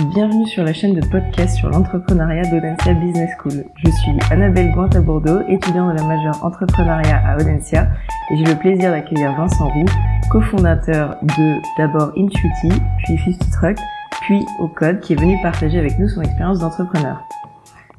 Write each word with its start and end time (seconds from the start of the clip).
Bienvenue 0.00 0.44
sur 0.48 0.64
la 0.64 0.72
chaîne 0.72 0.94
de 0.94 1.06
podcast 1.06 1.56
sur 1.56 1.70
l'entrepreneuriat 1.70 2.42
d'Audencia 2.50 2.94
Business 2.94 3.30
School. 3.38 3.64
Je 3.76 3.90
suis 3.92 4.10
Annabelle 4.32 4.72
Gouin 4.72 4.90
à 4.92 5.00
Bordeaux, 5.00 5.40
étudiante 5.48 5.92
de 5.92 5.98
la 5.98 6.04
majeure 6.04 6.44
entrepreneuriat 6.44 7.22
à 7.24 7.36
Audencia 7.36 7.86
et 8.32 8.36
j'ai 8.36 8.44
le 8.44 8.58
plaisir 8.58 8.90
d'accueillir 8.90 9.36
Vincent 9.36 9.68
Roux, 9.68 9.84
cofondateur 10.32 11.16
de 11.22 11.60
d'abord 11.78 12.10
Intuiti, 12.16 12.72
puis 13.04 13.18
50 13.18 13.50
Truck, 13.52 13.76
puis 14.22 14.44
au 14.58 14.66
Code 14.66 14.98
qui 14.98 15.12
est 15.12 15.16
venu 15.20 15.40
partager 15.42 15.78
avec 15.78 15.96
nous 16.00 16.08
son 16.08 16.22
expérience 16.22 16.58
d'entrepreneur. 16.58 17.22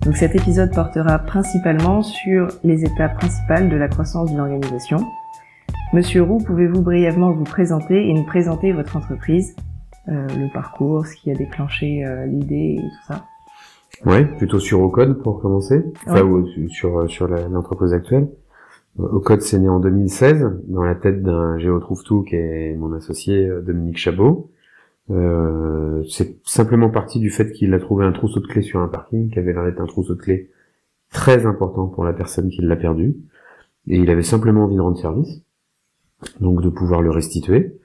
Donc 0.01 0.17
cet 0.17 0.35
épisode 0.35 0.73
portera 0.73 1.19
principalement 1.19 2.01
sur 2.03 2.49
les 2.65 2.83
étapes 2.83 3.17
principales 3.19 3.69
de 3.69 3.75
la 3.77 3.87
croissance 3.87 4.31
d'une 4.31 4.41
organisation. 4.41 4.99
Monsieur 5.93 6.23
Roux, 6.23 6.39
pouvez-vous 6.39 6.81
brièvement 6.81 7.31
vous 7.31 7.45
présenter 7.45 8.09
et 8.09 8.13
nous 8.13 8.25
présenter 8.25 8.73
votre 8.73 8.97
entreprise, 8.97 9.55
le 10.07 10.51
parcours, 10.51 11.05
ce 11.05 11.15
qui 11.15 11.31
a 11.31 11.35
déclenché 11.35 12.05
euh, 12.05 12.25
l'idée 12.25 12.77
et 12.77 12.81
tout 12.81 13.07
ça 13.07 13.25
Ouais, 14.05 14.25
plutôt 14.25 14.59
sur 14.59 14.81
Ocode 14.81 15.23
pour 15.23 15.41
commencer, 15.41 15.83
enfin 16.05 16.21
ou 16.21 16.45
sur 16.67 17.09
sur 17.09 17.27
l'entreprise 17.27 17.93
actuelle. 17.93 18.27
Ocode 18.97 19.41
c'est 19.41 19.59
né 19.59 19.69
en 19.69 19.79
2016 19.79 20.63
dans 20.67 20.83
la 20.83 20.95
tête 20.95 21.23
d'un 21.23 21.57
géotrouve 21.59 22.03
tout 22.03 22.23
qui 22.23 22.35
est 22.35 22.75
mon 22.75 22.93
associé 22.93 23.47
euh, 23.47 23.61
Dominique 23.61 23.97
Chabot. 23.97 24.51
Euh, 25.11 26.03
c'est 26.09 26.37
simplement 26.43 26.89
parti 26.89 27.19
du 27.19 27.29
fait 27.29 27.51
qu'il 27.51 27.73
a 27.73 27.79
trouvé 27.79 28.05
un 28.05 28.11
trousseau 28.11 28.39
de 28.39 28.47
clés 28.47 28.63
sur 28.63 28.79
un 28.79 28.87
parking 28.87 29.29
qui 29.29 29.39
avait 29.39 29.53
l'air 29.53 29.63
d'être 29.63 29.81
un 29.81 29.85
trousseau 29.85 30.15
de 30.15 30.21
clés 30.21 30.49
très 31.11 31.45
important 31.45 31.87
pour 31.87 32.03
la 32.03 32.13
personne 32.13 32.49
qui 32.49 32.61
l'a 32.61 32.75
perdu. 32.75 33.15
Et 33.87 33.97
il 33.97 34.09
avait 34.09 34.23
simplement 34.23 34.63
envie 34.63 34.75
de 34.75 34.81
rendre 34.81 34.97
service, 34.97 35.41
donc 36.39 36.61
de 36.61 36.69
pouvoir 36.69 37.01
le 37.01 37.11
restituer. 37.11 37.77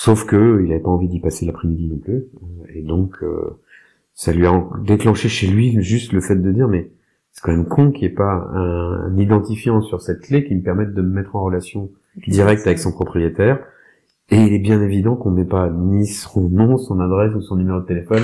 Sauf 0.00 0.26
que 0.26 0.60
il 0.62 0.68
n'avait 0.68 0.78
pas 0.78 0.90
envie 0.90 1.08
d'y 1.08 1.18
passer 1.18 1.44
l'après-midi 1.44 1.88
non 1.88 1.98
plus. 1.98 2.26
Et 2.72 2.84
donc 2.84 3.16
euh, 3.20 3.58
ça 4.14 4.32
lui 4.32 4.46
a 4.46 4.70
déclenché 4.84 5.28
chez 5.28 5.48
lui 5.48 5.82
juste 5.82 6.12
le 6.12 6.20
fait 6.20 6.36
de 6.36 6.52
dire 6.52 6.68
mais 6.68 6.92
c'est 7.32 7.42
quand 7.42 7.50
même 7.50 7.66
con 7.66 7.90
qu'il 7.90 8.06
n'y 8.06 8.12
ait 8.12 8.14
pas 8.14 8.48
un, 8.54 9.18
identifiant 9.18 9.80
sur 9.80 10.00
cette 10.00 10.20
clé 10.20 10.44
qui 10.44 10.54
me 10.54 10.62
permette 10.62 10.94
de 10.94 11.02
me 11.02 11.08
mettre 11.08 11.34
en 11.34 11.42
relation 11.42 11.90
directe 12.28 12.64
avec 12.68 12.78
son 12.78 12.92
propriétaire 12.92 13.58
et 14.28 14.36
il 14.36 14.52
est 14.52 14.60
bien 14.60 14.80
évident 14.80 15.16
qu'on 15.16 15.32
met 15.32 15.44
pas 15.44 15.68
ni 15.68 16.06
son 16.06 16.48
nom, 16.48 16.76
son 16.76 17.00
adresse 17.00 17.34
ou 17.34 17.40
son 17.40 17.56
numéro 17.56 17.80
de 17.80 17.86
téléphone 17.86 18.22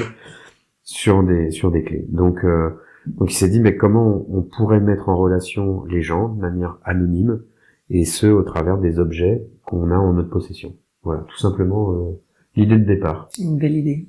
sur 0.85 1.25
des 1.25 1.51
sur 1.51 1.73
des 1.73 1.83
clés. 1.83 2.07
Donc 2.09 2.45
euh, 2.45 2.71
donc 3.09 3.33
il 3.33 3.35
s'est 3.35 3.49
dit 3.49 3.59
mais 3.59 3.77
comment 3.77 4.25
on, 4.31 4.43
pourrait 4.43 4.79
mettre 4.79 5.09
en 5.09 5.17
relation 5.17 5.85
les 5.87 6.03
gens 6.03 6.29
de 6.29 6.41
manière 6.41 6.79
anonyme 6.85 7.43
et 7.91 8.05
ce 8.05 8.29
au 8.29 8.45
travers 8.45 8.79
des 8.79 9.01
objets 9.01 9.45
qu'on 9.65 9.91
a 9.91 9.97
en 9.97 10.13
notre 10.13 10.31
possession? 10.31 10.77
Voilà, 11.05 11.23
tout 11.29 11.39
simplement 11.39 11.93
euh, 11.93 12.21
l'idée 12.57 12.79
de 12.79 12.85
départ. 12.85 13.29
Une 13.39 13.59
belle 13.59 13.77
idée. 13.77 14.09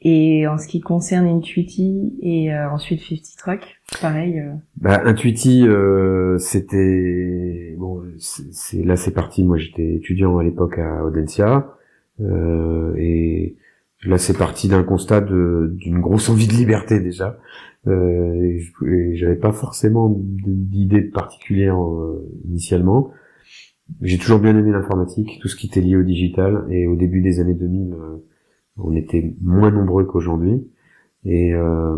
Et 0.00 0.46
en 0.46 0.58
ce 0.58 0.68
qui 0.68 0.80
concerne 0.80 1.26
Intuiti 1.26 2.16
et 2.22 2.54
euh, 2.54 2.70
ensuite 2.70 3.00
50 3.00 3.36
Truck, 3.36 3.80
pareil. 4.00 4.38
Euh... 4.38 4.52
Bah, 4.76 5.00
Intuiti, 5.04 5.66
euh, 5.66 6.38
c'était 6.38 7.74
bon, 7.76 8.02
c'est 8.18 8.84
là 8.84 8.96
c'est 8.96 9.10
parti. 9.10 9.42
Moi, 9.42 9.58
j'étais 9.58 9.96
étudiant 9.96 10.38
à 10.38 10.44
l'époque 10.44 10.78
à 10.78 11.04
Audencia, 11.04 11.74
euh, 12.20 12.94
et 12.96 13.56
là 14.04 14.18
c'est 14.18 14.38
parti 14.38 14.68
d'un 14.68 14.84
constat 14.84 15.20
d'une 15.20 16.00
grosse 16.00 16.28
envie 16.30 16.46
de 16.46 16.52
liberté 16.52 17.00
déjà. 17.00 17.36
Euh, 17.88 18.34
et 18.44 19.16
j'avais 19.16 19.36
pas 19.36 19.52
forcément 19.52 20.14
d'idée 20.16 21.02
particulière 21.02 21.76
initialement. 22.44 23.10
J'ai 24.02 24.18
toujours 24.18 24.38
bien 24.38 24.56
aimé 24.56 24.70
l'informatique, 24.70 25.38
tout 25.40 25.48
ce 25.48 25.56
qui 25.56 25.66
était 25.66 25.80
lié 25.80 25.96
au 25.96 26.02
digital, 26.02 26.66
et 26.70 26.86
au 26.86 26.96
début 26.96 27.20
des 27.20 27.40
années 27.40 27.54
2000 27.54 27.94
on 28.78 28.94
était 28.94 29.34
moins 29.40 29.70
nombreux 29.70 30.04
qu'aujourd'hui. 30.04 30.68
Et, 31.24 31.52
euh, 31.52 31.96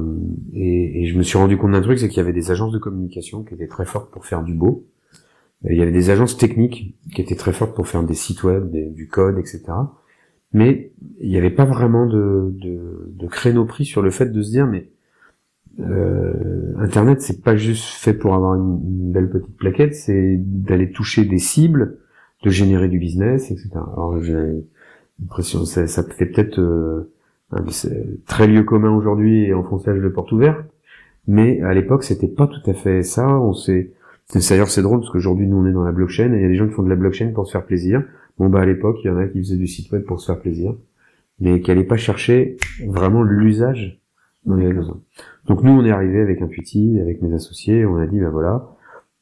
et, 0.55 1.07
je 1.07 1.17
me 1.17 1.23
suis 1.23 1.39
rendu 1.39 1.57
compte 1.57 1.73
d'un 1.73 1.83
truc, 1.83 1.99
c'est 1.99 2.09
qu'il 2.09 2.19
y 2.19 2.21
avait 2.21 2.33
des 2.33 2.51
agences 2.51 2.73
de 2.73 2.79
communication 2.79 3.45
qui 3.45 3.55
étaient 3.55 3.69
très 3.69 3.85
fortes 3.85 4.11
pour 4.11 4.25
faire 4.27 4.43
du 4.43 4.55
beau. 4.55 4.87
il 5.69 5.77
y 5.77 5.83
avait 5.83 5.93
des 5.93 6.11
agences 6.11 6.37
techniques 6.37 6.97
qui 7.15 7.21
étaient 7.21 7.37
très 7.37 7.53
fortes 7.53 7.75
pour 7.75 7.87
faire 7.87 8.03
des 8.03 8.15
sites 8.15 8.43
web, 8.43 8.71
du 8.71 9.09
code, 9.09 9.39
etc. 9.39 9.63
Mais 10.53 10.93
il 11.21 11.29
n'y 11.29 11.37
avait 11.37 11.51
pas 11.51 11.65
vraiment 11.65 12.07
de, 12.07 12.53
créneau 13.31 13.67
pris 13.67 13.85
sur 13.85 14.03
le 14.03 14.11
fait 14.11 14.27
de 14.27 14.43
se 14.43 14.51
dire, 14.51 14.67
mais 14.67 14.89
euh, 15.79 16.75
Internet, 16.79 17.21
c'est 17.21 17.43
pas 17.43 17.57
juste 17.57 17.85
fait 17.85 18.15
pour 18.15 18.35
avoir 18.35 18.55
une, 18.55 19.13
belle 19.13 19.31
petite 19.31 19.57
plaquette, 19.57 19.95
c'est 19.95 20.37
d'aller 20.39 20.91
toucher 20.91 21.25
des 21.25 21.39
cibles, 21.39 21.99
de 22.43 22.51
générer 22.51 22.89
du 22.89 22.99
business, 22.99 23.51
etc. 23.51 23.71
Alors 23.75 24.21
j'ai 24.23 24.65
l'impression, 25.21 25.65
ça, 25.65 25.87
ça 25.87 26.03
fait 26.03 26.27
peut-être 26.27 26.59
euh, 26.59 27.13
très 28.27 28.47
lieu 28.47 28.63
commun 28.65 28.95
aujourd'hui 28.95 29.45
et 29.45 29.55
enfonçage 29.55 30.01
de 30.01 30.09
porte 30.09 30.33
ouverte, 30.33 30.65
mais 31.27 31.61
à 31.63 31.75
l'époque 31.75 32.05
c'était 32.05 32.29
pas 32.29 32.47
tout 32.47 32.71
à 32.71 32.75
fait 32.75 33.03
ça. 33.03 33.39
On 33.39 33.53
D'ailleurs, 34.49 34.69
c'est 34.69 34.83
drôle 34.83 35.01
parce 35.01 35.11
qu'aujourd'hui, 35.11 35.47
nous, 35.47 35.57
on 35.57 35.67
est 35.67 35.73
dans 35.73 35.83
la 35.83 35.93
blockchain 35.93 36.33
et 36.33 36.37
il 36.37 36.43
y 36.43 36.45
a 36.45 36.49
des 36.49 36.55
gens 36.55 36.69
qui 36.69 36.75
font 36.75 36.83
de 36.83 36.89
la 36.89 36.97
blockchain 36.97 37.33
pour 37.35 37.47
se 37.47 37.53
faire 37.53 37.67
plaisir. 37.67 38.03
Bon, 38.39 38.49
bah, 38.49 38.61
à 38.61 38.67
l'époque, 38.67 38.99
il 39.03 39.09
y 39.09 39.11
en 39.11 39.17
a 39.17 39.27
qui 39.27 39.39
faisaient 39.39 39.57
du 39.57 39.67
site 39.67 39.91
web 39.93 40.05
pour 40.05 40.21
se 40.21 40.27
faire 40.27 40.41
plaisir, 40.41 40.75
mais 41.41 41.61
qui 41.61 41.71
n'allaient 41.71 41.85
pas 41.85 41.97
chercher 41.97 42.57
vraiment 42.87 43.23
l'usage 43.23 44.00
Donc, 44.45 45.63
nous, 45.63 45.73
on 45.73 45.85
est 45.85 45.91
arrivé 45.91 46.21
avec 46.21 46.41
Intuiti, 46.43 46.99
avec 47.01 47.23
mes 47.23 47.35
associés, 47.35 47.85
on 47.85 47.97
a 47.97 48.07
dit, 48.07 48.21
bah 48.21 48.31
voilà, 48.31 48.69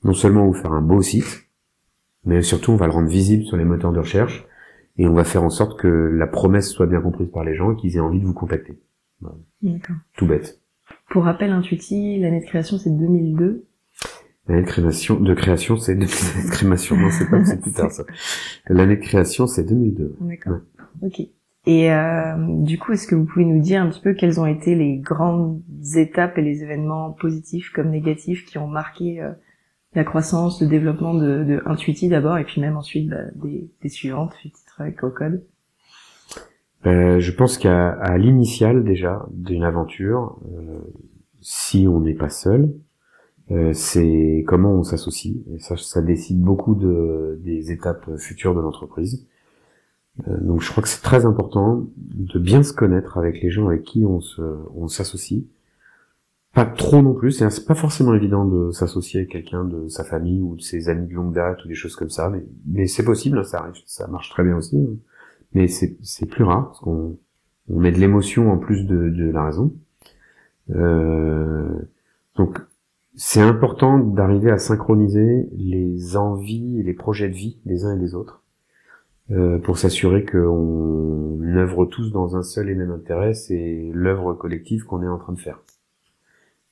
non 0.05 0.13
seulement 0.13 0.45
on 0.45 0.51
va 0.51 0.61
faire 0.61 0.73
un 0.73 0.83
beau 0.83 1.03
site, 1.03 1.49
mais 2.25 2.43
surtout, 2.43 2.73
on 2.73 2.77
va 2.77 2.87
le 2.87 2.93
rendre 2.93 3.09
visible 3.09 3.45
sur 3.45 3.57
les 3.57 3.65
moteurs 3.65 3.93
de 3.93 3.99
recherche 3.99 4.47
et 4.99 5.07
on 5.07 5.15
va 5.15 5.25
faire 5.25 5.43
en 5.43 5.51
sorte 5.51 5.79
que 5.79 5.89
la 5.89 6.27
promesse 6.27 6.71
soit 6.71 6.87
bien 6.87 7.01
comprise 7.01 7.31
par 7.31 7.45
les 7.45 7.55
gens 7.55 7.73
et 7.73 7.77
qu'ils 7.77 7.97
aient 7.97 8.01
envie 8.01 8.21
de 8.21 8.27
vous 8.27 8.35
contacter. 8.35 8.79
Tout 10.17 10.27
bête. 10.27 10.61
Pour 11.11 11.25
rappel, 11.25 11.51
Intuiti, 11.51 12.19
l'année 12.19 12.41
de 12.41 12.47
création 12.47 12.79
c'est 12.79 12.91
2002. 12.91 13.65
L'année 14.49 14.63
de 14.63 14.67
création, 14.67 15.21
de 15.21 15.35
création 15.35 15.77
c'est 15.77 15.95
de 15.95 16.07
création, 16.51 16.97
non 16.97 17.11
c'est 17.11 17.29
pas 17.29 17.45
c'est 17.45 17.61
plus 17.61 17.73
tard 17.73 17.91
ça. 17.91 18.05
L'année 18.69 18.97
de 18.97 19.03
création 19.03 19.47
c'est 19.47 19.65
2002. 19.65 20.17
D'accord. 20.21 20.59
Ok. 21.03 21.21
Et 21.69 21.93
euh, 21.93 22.35
du 22.39 22.79
coup, 22.79 22.93
est-ce 22.93 23.07
que 23.07 23.15
vous 23.15 23.27
pouvez 23.27 23.45
nous 23.45 23.61
dire 23.61 23.83
un 23.83 23.91
petit 23.91 24.01
peu 24.01 24.15
quelles 24.15 24.41
ont 24.41 24.47
été 24.47 24.75
les 24.75 24.97
grandes 24.97 25.61
étapes 25.97 26.39
et 26.39 26.43
les 26.43 26.63
événements 26.63 27.11
positifs 27.11 27.73
comme 27.75 27.91
négatifs 27.91 28.47
qui 28.47 28.57
ont 28.57 28.67
marqué 28.67 29.21
euh, 29.21 29.33
la 29.93 30.03
croissance, 30.03 30.63
le 30.63 30.67
développement 30.67 31.13
de, 31.13 31.61
Intuiti 31.67 32.09
d'abord, 32.09 32.39
et 32.39 32.45
puis 32.45 32.63
même 32.63 32.79
ensuite 32.79 33.11
bah, 33.11 33.19
des, 33.35 33.89
suivantes, 33.91 34.33
avec 34.79 35.05
au 35.05 35.11
code 35.11 35.45
euh, 36.87 37.21
Je 37.21 37.33
pense 37.33 37.59
qu'à 37.59 38.17
l'initial 38.17 38.83
déjà 38.83 39.27
d'une 39.31 39.65
aventure, 39.65 40.39
si 41.43 41.87
on 41.87 42.01
n'est 42.01 42.15
pas 42.15 42.31
seul, 42.31 42.73
c'est 43.75 44.43
comment 44.47 44.73
on 44.73 44.85
s'associe. 44.85 45.37
Et 45.53 45.59
ça, 45.59 45.77
ça 45.77 46.01
décide 46.01 46.41
beaucoup 46.41 46.75
de, 46.75 47.39
des 47.45 47.73
étapes 47.73 48.17
futures 48.17 48.55
de 48.55 48.61
l'entreprise. 48.63 49.29
Euh, 50.27 50.37
donc 50.41 50.63
je 50.63 50.71
crois 50.71 50.83
que 50.83 50.89
c'est 50.89 51.03
très 51.03 51.27
important 51.27 51.87
de 51.97 52.39
bien 52.39 52.63
se 52.63 52.73
connaître 52.73 53.19
avec 53.19 53.41
les 53.41 53.51
gens 53.51 53.69
avec 53.69 53.85
qui 53.85 54.05
on 54.05 54.21
se, 54.21 54.43
on 54.75 54.89
s'associe 54.89 55.45
pas 56.55 56.65
trop 56.65 57.03
non 57.03 57.15
plus. 57.15 57.33
C'est 57.33 57.67
pas 57.67 57.75
forcément 57.75 58.15
évident 58.15 58.45
de 58.45 58.71
s'associer 58.73 59.21
avec 59.21 59.31
quelqu'un 59.31 59.65
de 59.65 59.89
sa 59.89 60.05
famille 60.05 60.41
ou 60.41 60.57
de 60.57 60.61
ses 60.61 60.89
amis 60.89 61.07
de 61.07 61.15
longue 61.15 61.33
date 61.33 61.65
ou 61.65 61.69
des 61.69 61.75
choses 61.75 61.95
comme 61.95 62.11
ça, 62.11 62.33
mais, 62.67 62.87
c'est 62.87 63.05
possible, 63.05 63.45
ça 63.45 63.61
arrive, 63.61 63.75
ça 63.87 64.07
marche 64.09 64.31
très 64.31 64.43
bien 64.43 64.57
aussi. 64.57 64.77
Hein. 64.77 64.97
Mais 65.55 65.69
c'est 65.69 66.27
plus 66.27 66.45
rare 66.45 66.67
parce 66.67 66.81
qu'on 66.81 67.17
on 67.71 67.79
met 67.79 67.93
de 67.93 67.99
l'émotion 67.99 68.51
en 68.51 68.59
plus 68.59 68.85
de, 68.85 69.09
de 69.09 69.31
la 69.31 69.45
raison. 69.45 69.73
Euh, 70.71 71.79
donc 72.37 72.59
c'est 73.15 73.41
important 73.41 73.99
d'arriver 73.99 74.51
à 74.51 74.59
synchroniser 74.59 75.49
les 75.53 76.17
envies 76.17 76.79
et 76.79 76.83
les 76.83 76.93
projets 76.93 77.29
de 77.29 77.35
vie 77.35 77.59
des 77.65 77.85
uns 77.85 77.97
et 77.97 77.99
des 77.99 78.15
autres 78.15 78.43
euh, 79.31 79.59
pour 79.59 79.77
s'assurer 79.77 80.25
qu'on 80.25 81.39
œuvre 81.57 81.85
tous 81.85 82.13
dans 82.13 82.37
un 82.37 82.43
seul 82.43 82.71
et 82.71 82.75
même 82.75 82.91
intérêt, 82.91 83.35
c'est 83.35 83.91
l'œuvre 83.93 84.33
collective 84.33 84.85
qu'on 84.85 85.03
est 85.03 85.09
en 85.09 85.19
train 85.19 85.35
de 85.35 85.39
faire. 85.39 85.61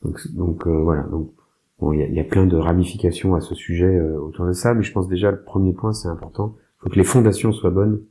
Donc, 0.02 0.66
euh, 0.66 0.82
voilà. 0.82 1.02
Donc 1.02 1.32
bon, 1.78 1.92
il 1.92 2.14
y 2.14 2.20
a, 2.20 2.24
plein 2.24 2.46
de 2.46 2.56
ramifications 2.56 3.34
à 3.34 3.40
ce 3.40 3.54
sujet 3.54 3.96
euh, 3.98 4.18
autour 4.18 4.46
de 4.46 4.52
ça, 4.52 4.72
mais 4.72 4.82
je 4.82 4.92
pense 4.92 5.08
déjà 5.08 5.30
le 5.30 5.42
premier 5.42 5.72
point 5.72 5.92
c'est 5.92 6.08
important. 6.08 6.54
Il 6.56 6.84
faut 6.84 6.90
que 6.90 6.96
les 6.96 7.04
fondations 7.04 7.52
soient 7.52 7.70
bonnes. 7.70 8.02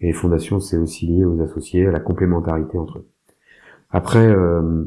Et 0.00 0.06
les 0.06 0.12
fondations, 0.12 0.60
c'est 0.60 0.76
aussi 0.76 1.06
lié 1.08 1.24
aux 1.24 1.40
associés, 1.40 1.86
à 1.88 1.90
la 1.90 1.98
complémentarité 1.98 2.78
entre 2.78 2.98
eux. 2.98 3.08
Après, 3.90 4.28
euh, 4.28 4.84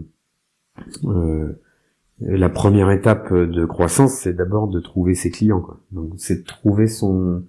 la 2.21 2.49
première 2.49 2.91
étape 2.91 3.33
de 3.33 3.65
croissance, 3.65 4.13
c'est 4.13 4.31
d'abord 4.31 4.69
de 4.69 4.79
trouver 4.79 5.13
ses 5.13 5.29
clients. 5.29 5.59
Quoi. 5.59 5.81
Donc, 5.91 6.13
c'est 6.15 6.43
de 6.43 6.45
trouver 6.45 6.87
son 6.87 7.43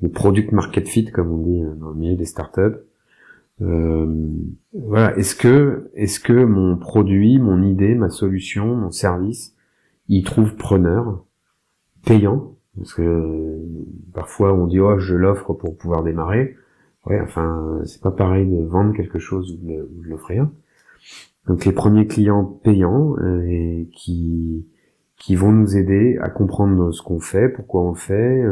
le 0.00 0.08
product 0.08 0.52
market 0.52 0.86
fit, 0.86 1.06
comme 1.06 1.30
on 1.32 1.38
dit 1.38 1.62
dans 1.78 1.90
le 1.90 1.94
milieu 1.94 2.16
des 2.16 2.24
startups. 2.24 2.78
Euh, 3.60 4.06
voilà, 4.72 5.16
est-ce 5.16 5.34
que 5.34 5.90
est-ce 5.94 6.20
que 6.20 6.44
mon 6.44 6.76
produit, 6.76 7.38
mon 7.38 7.62
idée, 7.62 7.94
ma 7.94 8.08
solution, 8.08 8.76
mon 8.76 8.90
service, 8.90 9.56
il 10.08 10.22
trouve 10.22 10.54
preneur, 10.54 11.24
payant? 12.06 12.54
Parce 12.76 12.94
que 12.94 13.58
parfois 14.14 14.54
on 14.54 14.68
dit 14.68 14.78
oh 14.78 14.98
je 14.98 15.16
l'offre 15.16 15.52
pour 15.54 15.76
pouvoir 15.76 16.04
démarrer. 16.04 16.56
Ouais, 17.06 17.20
enfin 17.20 17.80
c'est 17.84 18.00
pas 18.00 18.12
pareil 18.12 18.46
de 18.46 18.62
vendre 18.62 18.94
quelque 18.94 19.18
chose 19.18 19.52
ou 19.52 19.66
de, 19.66 19.88
l'offrir. 20.02 20.48
Donc 21.48 21.64
les 21.64 21.72
premiers 21.72 22.06
clients 22.06 22.44
payants 22.44 23.16
et 23.48 23.88
qui 23.92 24.66
qui 25.16 25.34
vont 25.34 25.50
nous 25.50 25.76
aider 25.76 26.16
à 26.20 26.28
comprendre 26.30 26.92
ce 26.92 27.02
qu'on 27.02 27.18
fait, 27.18 27.48
pourquoi 27.48 27.82
on 27.82 27.94
fait, 27.94 28.44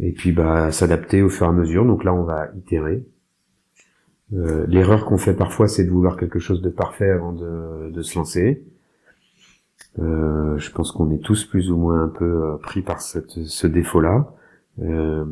et 0.00 0.12
puis 0.12 0.32
bah 0.32 0.72
s'adapter 0.72 1.22
au 1.22 1.28
fur 1.28 1.46
et 1.46 1.48
à 1.50 1.52
mesure. 1.52 1.84
Donc 1.84 2.04
là, 2.04 2.14
on 2.14 2.24
va 2.24 2.48
itérer. 2.56 3.04
Euh, 4.32 4.66
L'erreur 4.68 5.04
qu'on 5.04 5.18
fait 5.18 5.34
parfois, 5.34 5.68
c'est 5.68 5.84
de 5.84 5.90
vouloir 5.90 6.16
quelque 6.16 6.38
chose 6.38 6.62
de 6.62 6.70
parfait 6.70 7.10
avant 7.10 7.32
de, 7.32 7.90
de 7.90 8.02
se 8.02 8.18
lancer. 8.18 8.64
Euh, 9.98 10.58
je 10.58 10.70
pense 10.70 10.90
qu'on 10.92 11.10
est 11.12 11.22
tous 11.22 11.44
plus 11.44 11.70
ou 11.70 11.76
moins 11.76 12.04
un 12.04 12.08
peu 12.08 12.24
euh, 12.24 12.56
pris 12.56 12.82
par 12.82 13.00
ce 13.00 13.66
défaut-là. 13.66 14.34
Euh, 14.82 15.24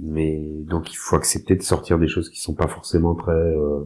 mais 0.00 0.62
donc 0.62 0.92
il 0.92 0.96
faut 0.96 1.16
accepter 1.16 1.56
de 1.56 1.62
sortir 1.62 1.98
des 1.98 2.06
choses 2.06 2.30
qui 2.30 2.40
sont 2.40 2.54
pas 2.54 2.68
forcément 2.68 3.16
très 3.16 3.32
euh, 3.32 3.80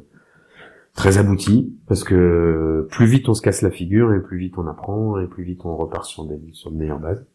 très 0.94 1.16
abouties 1.16 1.74
parce 1.88 2.04
que 2.04 2.86
plus 2.90 3.06
vite 3.06 3.28
on 3.30 3.34
se 3.34 3.40
casse 3.40 3.62
la 3.62 3.70
figure 3.70 4.12
et 4.12 4.20
plus 4.20 4.36
vite 4.36 4.58
on 4.58 4.66
apprend 4.66 5.18
et 5.18 5.26
plus 5.26 5.42
vite 5.42 5.62
on 5.64 5.74
repart 5.74 6.04
sur 6.04 6.26
des 6.26 6.38
sur 6.52 6.70
de 6.70 6.76
meilleures 6.76 7.00
bases. 7.00 7.26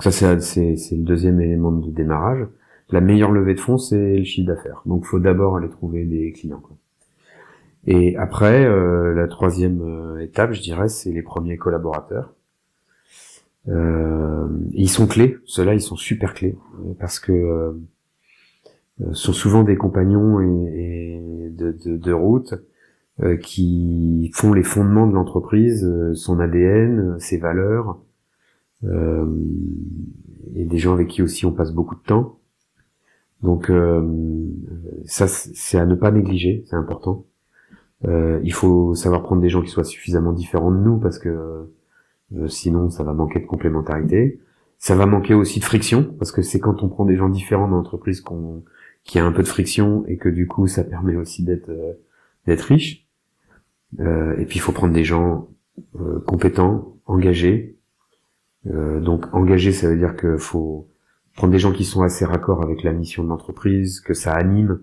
Ça 0.00 0.10
c'est 0.12 0.34
le 0.34 1.02
deuxième 1.02 1.40
élément 1.40 1.72
de 1.72 1.90
démarrage. 1.90 2.46
La 2.90 3.00
meilleure 3.00 3.32
levée 3.32 3.54
de 3.54 3.60
fonds 3.60 3.78
c'est 3.78 4.18
le 4.18 4.24
chiffre 4.24 4.48
d'affaires. 4.48 4.82
Donc 4.86 5.04
faut 5.04 5.18
d'abord 5.18 5.56
aller 5.56 5.68
trouver 5.68 6.04
des 6.04 6.32
clients. 6.32 6.62
Et 7.86 8.16
après, 8.16 8.66
euh, 8.66 9.14
la 9.14 9.28
troisième 9.28 9.80
euh, 9.82 10.18
étape, 10.18 10.52
je 10.52 10.60
dirais, 10.60 10.88
c'est 10.88 11.12
les 11.12 11.22
premiers 11.22 11.56
collaborateurs. 11.56 12.34
Euh, 13.68 14.48
ils 14.72 14.90
sont 14.90 15.06
clés, 15.06 15.38
ceux-là, 15.44 15.74
ils 15.74 15.80
sont 15.80 15.96
super 15.96 16.34
clés, 16.34 16.56
parce 16.98 17.18
que 17.20 17.32
euh, 17.32 17.72
sont 19.12 19.32
souvent 19.32 19.62
des 19.62 19.76
compagnons 19.76 20.40
et, 20.40 21.20
de, 21.52 22.12
route 22.12 22.54
qui 23.42 24.30
font 24.34 24.52
les 24.52 24.62
fondements 24.62 25.06
de 25.06 25.14
l'entreprise, 25.14 25.86
son 26.14 26.38
ADN, 26.38 27.18
ses 27.18 27.38
valeurs, 27.38 27.98
et 28.84 30.64
des 30.64 30.78
gens 30.78 30.92
avec 30.92 31.08
qui 31.08 31.22
aussi 31.22 31.46
on 31.46 31.52
passe 31.52 31.72
beaucoup 31.72 31.94
de 31.94 32.02
temps. 32.02 32.38
Donc 33.42 33.70
ça, 35.04 35.26
c'est 35.28 35.78
à 35.78 35.86
ne 35.86 35.94
pas 35.94 36.10
négliger, 36.10 36.64
c'est 36.66 36.76
important. 36.76 37.26
Euh, 38.04 38.40
il 38.44 38.52
faut 38.52 38.94
savoir 38.94 39.22
prendre 39.22 39.40
des 39.40 39.48
gens 39.48 39.62
qui 39.62 39.70
soient 39.70 39.84
suffisamment 39.84 40.32
différents 40.32 40.70
de 40.70 40.76
nous 40.76 40.98
parce 40.98 41.18
que 41.18 41.66
euh, 42.36 42.48
sinon 42.48 42.90
ça 42.90 43.04
va 43.04 43.12
manquer 43.14 43.40
de 43.40 43.46
complémentarité. 43.46 44.40
Ça 44.78 44.94
va 44.94 45.06
manquer 45.06 45.34
aussi 45.34 45.60
de 45.60 45.64
friction 45.64 46.14
parce 46.18 46.32
que 46.32 46.42
c'est 46.42 46.60
quand 46.60 46.82
on 46.82 46.88
prend 46.88 47.06
des 47.06 47.16
gens 47.16 47.28
différents 47.28 47.68
dans 47.68 47.76
l'entreprise 47.76 48.20
qu'on 48.20 48.64
qu'il 49.04 49.20
y 49.20 49.22
a 49.22 49.26
un 49.26 49.32
peu 49.32 49.42
de 49.42 49.48
friction 49.48 50.04
et 50.08 50.16
que 50.16 50.28
du 50.28 50.46
coup 50.46 50.66
ça 50.66 50.84
permet 50.84 51.16
aussi 51.16 51.44
d'être 51.44 51.70
euh, 51.70 51.94
d'être 52.46 52.62
riche. 52.62 53.06
et 53.98 54.44
puis 54.46 54.56
il 54.56 54.60
faut 54.60 54.72
prendre 54.72 54.92
des 54.94 55.04
gens 55.04 55.48
compétents, 56.26 56.96
engagés. 57.06 57.75
Donc 58.66 59.26
engagés, 59.32 59.72
ça 59.72 59.88
veut 59.88 59.96
dire 59.96 60.16
que 60.16 60.36
faut 60.38 60.88
prendre 61.36 61.52
des 61.52 61.58
gens 61.58 61.72
qui 61.72 61.84
sont 61.84 62.02
assez 62.02 62.24
raccords 62.24 62.62
avec 62.62 62.82
la 62.82 62.92
mission 62.92 63.22
de 63.22 63.28
l'entreprise, 63.28 64.00
que 64.00 64.14
ça 64.14 64.34
anime, 64.34 64.80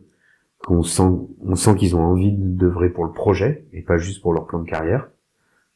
qu'on 0.66 0.84
sent, 0.84 1.10
on 1.42 1.56
sent 1.56 1.76
qu'ils 1.76 1.96
ont 1.96 2.04
envie 2.04 2.32
d'œuvrer 2.32 2.90
pour 2.90 3.06
le 3.06 3.12
projet 3.12 3.66
et 3.74 3.82
pas 3.82 3.98
juste 3.98 4.22
pour 4.22 4.34
leur 4.34 4.46
plan 4.46 4.60
de 4.60 4.70
carrière. 4.70 5.10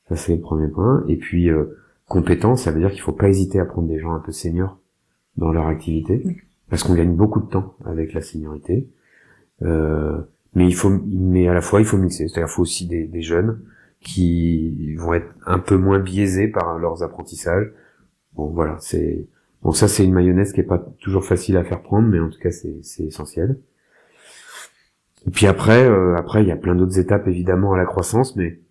Ça 0.08 0.16
c'est 0.16 0.36
le 0.36 0.42
premier 0.42 0.70
point. 0.70 1.04
Et 1.08 1.18
puis 1.18 1.50
euh, 1.50 1.78
compétence, 2.08 2.64
ça 2.64 2.72
veut 2.72 2.80
dire 2.80 2.92
qu'il 2.92 3.02
faut 3.02 3.12
pas 3.12 3.28
hésiter 3.28 3.60
à 3.60 3.66
prendre 3.66 3.88
des 3.88 4.00
gens 4.00 4.14
un 4.14 4.20
peu 4.20 4.32
seniors 4.32 4.80
dans 5.36 5.52
leur 5.52 5.68
activité, 5.68 6.24
parce 6.70 6.84
qu'on 6.84 6.96
gagne 6.96 7.16
beaucoup 7.16 7.42
de 7.42 7.48
temps 7.48 7.76
avec 7.86 8.14
la 8.14 8.22
seniorité. 8.22 8.90
Euh, 9.62 10.20
mais 10.56 10.68
il 10.68 10.76
faut, 10.76 10.90
mais 10.90 11.48
à 11.48 11.54
la 11.54 11.62
fois 11.62 11.80
il 11.82 11.86
faut 11.86 11.98
mixer. 11.98 12.28
C'est-à-dire 12.28 12.48
il 12.50 12.54
faut 12.54 12.62
aussi 12.62 12.88
des, 12.88 13.06
des, 13.06 13.22
jeunes 13.22 13.60
qui 14.00 14.96
vont 14.96 15.14
être 15.14 15.28
un 15.46 15.60
peu 15.60 15.78
moins 15.78 16.00
biaisés 16.00 16.48
par 16.48 16.80
leurs 16.80 17.04
apprentissages. 17.04 17.72
Bon 18.38 18.48
voilà, 18.48 18.78
c'est 18.80 19.28
bon 19.64 19.72
ça 19.72 19.88
c'est 19.88 20.06
une 20.06 20.14
mayonnaise 20.14 20.54
qui 20.54 20.62
est 20.62 20.64
pas 20.64 20.78
toujours 20.78 21.26
facile 21.26 21.58
à 21.58 21.64
faire 21.64 21.82
prendre, 21.82 22.08
mais 22.08 22.20
en 22.20 22.30
tout 22.30 22.40
cas 22.40 22.52
c'est 22.52 23.04
essentiel. 23.04 23.60
Et 25.26 25.32
puis 25.32 25.48
après, 25.48 25.90
euh, 25.90 26.16
après 26.16 26.44
il 26.44 26.48
y 26.48 26.52
a 26.52 26.56
plein 26.56 26.76
d'autres 26.76 27.00
étapes 27.00 27.28
évidemment 27.28 27.74
à 27.74 27.78
la 27.78 27.86
croissance, 27.86 28.36
mais 28.36 28.62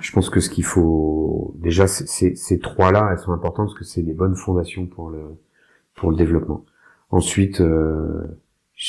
je 0.00 0.12
pense 0.12 0.30
que 0.30 0.40
ce 0.40 0.48
qu'il 0.48 0.64
faut 0.64 1.54
déjà, 1.58 1.88
ces 1.88 2.58
trois-là, 2.60 3.08
elles 3.10 3.18
sont 3.18 3.32
importantes 3.32 3.66
parce 3.66 3.78
que 3.78 3.84
c'est 3.84 4.02
des 4.02 4.14
bonnes 4.14 4.36
fondations 4.36 4.86
pour 4.86 5.10
le 5.10 5.22
pour 5.94 6.10
le 6.10 6.16
développement. 6.16 6.64
Ensuite, 7.10 7.60
euh, 7.60 8.38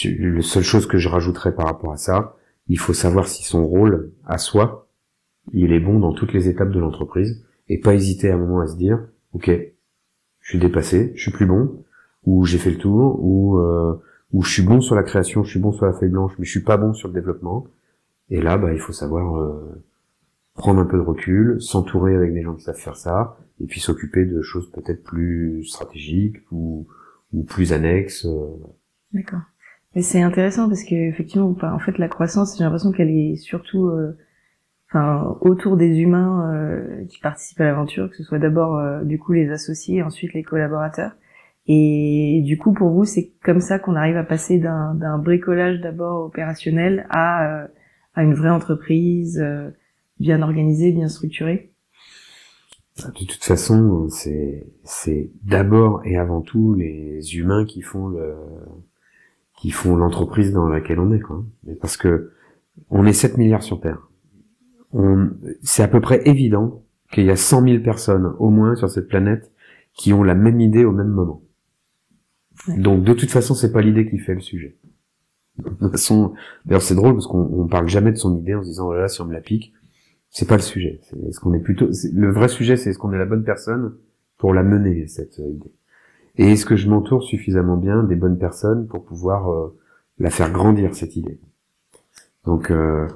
la 0.06 0.42
seule 0.44 0.64
chose 0.64 0.86
que 0.86 0.98
je 1.00 1.10
rajouterais 1.10 1.54
par 1.56 1.66
rapport 1.66 1.92
à 1.92 1.98
ça, 1.98 2.36
il 2.68 2.80
faut 2.80 2.94
savoir 2.94 3.28
si 3.28 3.44
son 3.44 3.66
rôle 3.68 4.12
à 4.26 4.38
soi, 4.38 4.88
il 5.52 5.74
est 5.74 5.80
bon 5.80 6.00
dans 6.00 6.14
toutes 6.14 6.32
les 6.32 6.48
étapes 6.48 6.72
de 6.72 6.80
l'entreprise 6.80 7.44
et 7.70 7.80
pas 7.80 7.96
hésiter 7.96 8.30
à 8.30 8.36
un 8.36 8.38
moment 8.38 8.62
à 8.62 8.68
se 8.68 8.78
dire, 8.78 9.04
ok, 9.34 9.52
je 10.42 10.50
suis 10.50 10.60
dépassé, 10.60 11.14
je 11.16 11.22
suis 11.22 11.32
plus 11.32 11.46
bon, 11.46 11.84
ou 12.26 12.46
j'ai 12.46 12.58
fait 12.58 12.72
le 12.72 12.78
tour, 12.78 13.24
ou 13.24 13.58
euh, 13.58 14.02
où 14.32 14.44
je 14.44 14.52
suis 14.52 14.64
bon 14.64 14.82
sur 14.82 14.96
la 14.96 15.04
création, 15.04 15.44
je 15.44 15.50
suis 15.50 15.60
bon 15.60 15.72
sur 15.72 15.86
la 15.86 15.94
feuille 15.94 16.10
blanche, 16.10 16.34
mais 16.40 16.46
je 16.46 16.52
suis 16.52 16.64
pas 16.64 16.78
bon 16.78 16.94
sur 16.94 17.08
le 17.08 17.14
développement. 17.14 17.68
Et 18.30 18.42
là, 18.42 18.58
bah, 18.58 18.74
il 18.74 18.80
faut 18.80 18.94
savoir 18.94 19.38
euh, 19.38 19.84
prendre 20.56 20.80
un 20.80 20.86
peu 20.86 20.98
de 20.98 21.04
recul, 21.04 21.62
s'entourer 21.62 22.16
avec 22.16 22.34
des 22.34 22.42
gens 22.42 22.56
qui 22.56 22.64
savent 22.64 22.76
faire 22.76 22.96
ça, 22.96 23.38
et 23.62 23.66
puis 23.66 23.80
s'occuper 23.80 24.26
de 24.26 24.42
choses 24.42 24.72
peut-être 24.72 25.04
plus 25.04 25.64
stratégiques 25.66 26.38
ou, 26.52 26.88
ou 27.34 27.44
plus 27.44 27.74
annexes. 27.74 28.26
Euh. 28.26 28.48
D'accord. 29.14 29.42
Mais 29.96 30.02
c'est 30.02 30.22
intéressant 30.22 30.68
parce 30.68 30.84
que 30.84 30.96
effectivement, 30.96 31.56
en 31.62 31.80
fait, 31.80 31.98
la 32.00 32.08
croissance, 32.08 32.58
j'ai 32.58 32.64
l'impression 32.64 32.92
qu'elle 32.92 33.12
est 33.12 33.36
surtout, 33.36 33.88
euh, 33.88 34.18
autour 35.42 35.78
des 35.78 36.00
humains 36.00 37.06
qui 37.10 37.20
participent 37.20 37.62
à 37.62 37.66
l'aventure, 37.66 38.10
que 38.10 38.16
ce 38.16 38.24
soit 38.24 38.40
d'abord 38.40 39.04
du 39.04 39.18
coup 39.20 39.34
les 39.34 39.50
associés, 39.52 40.04
ensuite 40.04 40.34
les 40.34 40.44
collaborateurs. 40.44 41.14
Et 41.66 42.42
du 42.46 42.58
coup, 42.58 42.74
pour 42.74 42.90
vous, 42.90 43.06
c'est 43.06 43.32
comme 43.44 43.62
ça 43.62 43.80
qu'on 43.80 43.96
arrive 43.96 44.18
à 44.18 44.24
passer 44.24 44.60
d'un 44.60 45.18
bricolage 45.18 45.80
d'abord 45.80 46.26
opérationnel 46.26 47.08
à, 47.10 47.62
euh, 47.64 47.68
une 48.18 48.34
vraie 48.34 48.50
entreprise 48.50 49.40
euh, 49.40 49.70
bien 50.20 50.42
organisée, 50.42 50.92
bien 50.92 51.08
structurée 51.08 51.72
De 52.98 53.26
toute 53.26 53.44
façon, 53.44 54.10
c'est 54.10 54.68
c'est 54.84 55.32
d'abord 55.44 56.02
et 56.06 56.18
avant 56.18 56.42
tout 56.42 56.74
les 56.74 57.38
humains 57.38 57.66
qui 57.66 57.82
font 57.82 58.08
le 58.08 58.36
qui 59.58 59.72
font 59.72 59.96
l'entreprise 59.96 60.52
dans 60.52 60.68
laquelle 60.68 61.00
on 61.00 61.14
est, 61.14 61.22
quoi. 61.22 61.46
parce 61.80 61.96
que 61.96 62.34
on 62.90 63.06
est 63.06 63.14
7 63.14 63.38
milliards 63.38 63.64
sur 63.64 63.80
Terre. 63.80 64.10
C'est 65.62 65.84
à 65.84 65.88
peu 65.88 66.02
près 66.02 66.22
évident 66.28 66.84
qu'il 67.12 67.26
y 67.26 67.32
a 67.32 67.36
100 67.36 67.64
000 67.68 67.84
personnes 67.84 68.34
au 68.40 68.50
moins 68.50 68.76
sur 68.76 68.90
cette 68.90 69.08
planète 69.08 69.52
qui 69.94 70.14
ont 70.14 70.24
la 70.24 70.36
même 70.36 70.60
idée 70.60 70.86
au 70.86 70.92
même 70.92 71.10
moment. 71.10 71.44
Donc 72.78 73.04
de 73.04 73.14
toute 73.14 73.32
façon, 73.32 73.54
c'est 73.54 73.72
pas 73.72 73.82
l'idée 73.82 74.10
qui 74.10 74.18
fait 74.18 74.34
le 74.34 74.42
sujet. 74.42 74.78
De 75.58 75.70
toute 75.70 75.92
façon, 75.92 76.34
d'ailleurs 76.66 76.82
c'est 76.82 76.96
drôle 76.96 77.14
parce 77.14 77.28
qu'on 77.28 77.68
parle 77.68 77.88
jamais 77.88 78.12
de 78.12 78.18
son 78.18 78.36
idée 78.38 78.56
en 78.56 78.64
se 78.64 78.70
disant 78.70 78.86
voilà 78.86 79.08
si 79.08 79.22
on 79.22 79.26
me 79.26 79.34
la 79.34 79.42
pique, 79.42 79.74
c'est 80.30 80.48
pas 80.48 80.56
le 80.56 80.62
sujet. 80.62 81.00
C'est 81.04 81.32
ce 81.32 81.40
qu'on 81.40 81.54
est 81.54 81.60
plutôt 81.60 81.90
le 82.14 82.32
vrai 82.32 82.48
sujet, 82.48 82.76
c'est 82.76 82.90
est-ce 82.90 82.98
qu'on 82.98 83.14
est 83.14 83.18
la 83.18 83.26
bonne 83.26 83.44
personne 83.44 83.96
pour 84.38 84.54
la 84.54 84.64
mener 84.64 85.08
cette 85.08 85.38
idée. 85.38 85.72
Et 86.38 86.52
est-ce 86.52 86.66
que 86.66 86.76
je 86.76 86.90
m'entoure 86.90 87.24
suffisamment 87.24 87.78
bien 87.78 88.04
des 88.04 88.16
bonnes 88.16 88.40
personnes 88.40 88.88
pour 88.88 89.06
pouvoir 89.06 89.52
euh, 89.52 89.78
la 90.18 90.32
faire 90.32 90.52
grandir 90.52 90.96
cette 90.96 91.16
idée? 91.16 91.40
Donc 92.46 92.72
euh, 92.72 93.08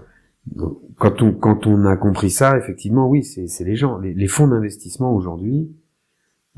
quand 0.97 1.21
on 1.21 1.33
quand 1.33 1.67
on 1.67 1.85
a 1.85 1.97
compris 1.97 2.29
ça, 2.29 2.57
effectivement, 2.57 3.07
oui, 3.07 3.23
c'est 3.23 3.63
les 3.63 3.75
gens, 3.75 3.97
les 3.99 4.27
fonds 4.27 4.47
d'investissement 4.47 5.13
aujourd'hui 5.13 5.69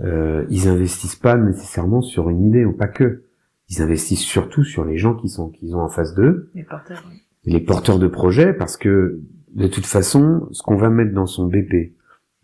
euh, 0.01 0.46
ils 0.50 0.67
investissent 0.67 1.15
pas 1.15 1.36
nécessairement 1.36 2.01
sur 2.01 2.29
une 2.29 2.48
idée 2.48 2.65
ou 2.65 2.74
pas 2.74 2.88
que. 2.88 3.24
Ils 3.69 3.81
investissent 3.81 4.22
surtout 4.24 4.63
sur 4.63 4.84
les 4.86 4.98
gens 4.98 5.15
qui 5.15 5.29
sont 5.29 5.50
qu'ils 5.50 5.75
ont 5.75 5.81
en 5.81 5.89
face 5.89 6.15
d'eux. 6.15 6.50
Les 6.55 6.63
porteurs. 6.63 7.03
Les 7.46 7.60
porteurs 7.60 8.00
de 8.00 8.08
projets, 8.08 8.53
parce 8.53 8.77
que 8.77 9.22
de 9.53 9.67
toute 9.67 9.86
façon, 9.86 10.48
ce 10.51 10.63
qu'on 10.63 10.75
va 10.75 10.89
mettre 10.89 11.13
dans 11.13 11.25
son 11.25 11.48
BP, 11.48 11.93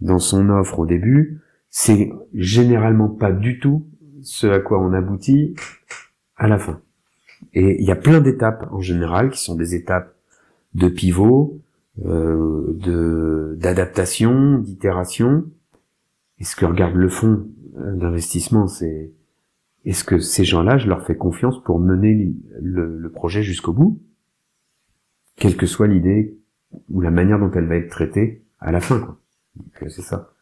dans 0.01 0.19
son 0.19 0.49
offre 0.49 0.79
au 0.79 0.85
début, 0.85 1.41
c'est 1.69 2.11
généralement 2.33 3.09
pas 3.09 3.31
du 3.31 3.59
tout 3.59 3.87
ce 4.21 4.47
à 4.47 4.59
quoi 4.59 4.79
on 4.79 4.93
aboutit 4.93 5.55
à 6.35 6.47
la 6.47 6.57
fin. 6.57 6.81
Et 7.53 7.81
il 7.81 7.87
y 7.87 7.91
a 7.91 7.95
plein 7.95 8.21
d'étapes 8.21 8.67
en 8.71 8.79
général 8.79 9.29
qui 9.29 9.41
sont 9.41 9.55
des 9.55 9.75
étapes 9.75 10.14
de 10.75 10.89
pivot, 10.89 11.61
euh, 12.05 13.55
d'adaptation, 13.57 14.59
d'itération, 14.59 15.45
et 16.37 16.43
ce 16.43 16.55
que 16.55 16.65
regarde 16.65 16.95
le 16.95 17.07
fonds 17.07 17.47
euh, 17.77 17.95
d'investissement, 17.95 18.67
c'est 18.67 19.11
est-ce 19.85 20.03
que 20.03 20.19
ces 20.19 20.43
gens-là, 20.43 20.77
je 20.77 20.87
leur 20.87 21.05
fais 21.05 21.15
confiance 21.15 21.63
pour 21.63 21.79
mener 21.79 22.33
le, 22.61 23.09
projet 23.09 23.41
jusqu'au 23.43 23.71
bout, 23.71 24.01
quelle 25.37 25.55
que 25.55 25.65
soit 25.65 25.87
l'idée 25.87 26.37
ou 26.89 26.99
la 26.99 27.11
manière 27.11 27.39
dont 27.39 27.51
elle 27.51 27.67
va 27.67 27.77
être 27.77 27.89
traitée 27.89 28.43
à 28.59 28.73
la 28.73 28.81
fin. 28.81 28.99
Quoi. 28.99 29.17
Euh, 29.81 29.89
c'est 29.89 30.01
ça. 30.01 30.33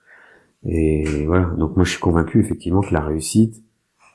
Et 0.65 1.25
voilà. 1.27 1.45
Donc 1.57 1.75
moi, 1.75 1.85
je 1.85 1.91
suis 1.91 1.99
convaincu 1.99 2.39
effectivement 2.39 2.81
que 2.81 2.93
la 2.93 3.01
réussite, 3.01 3.63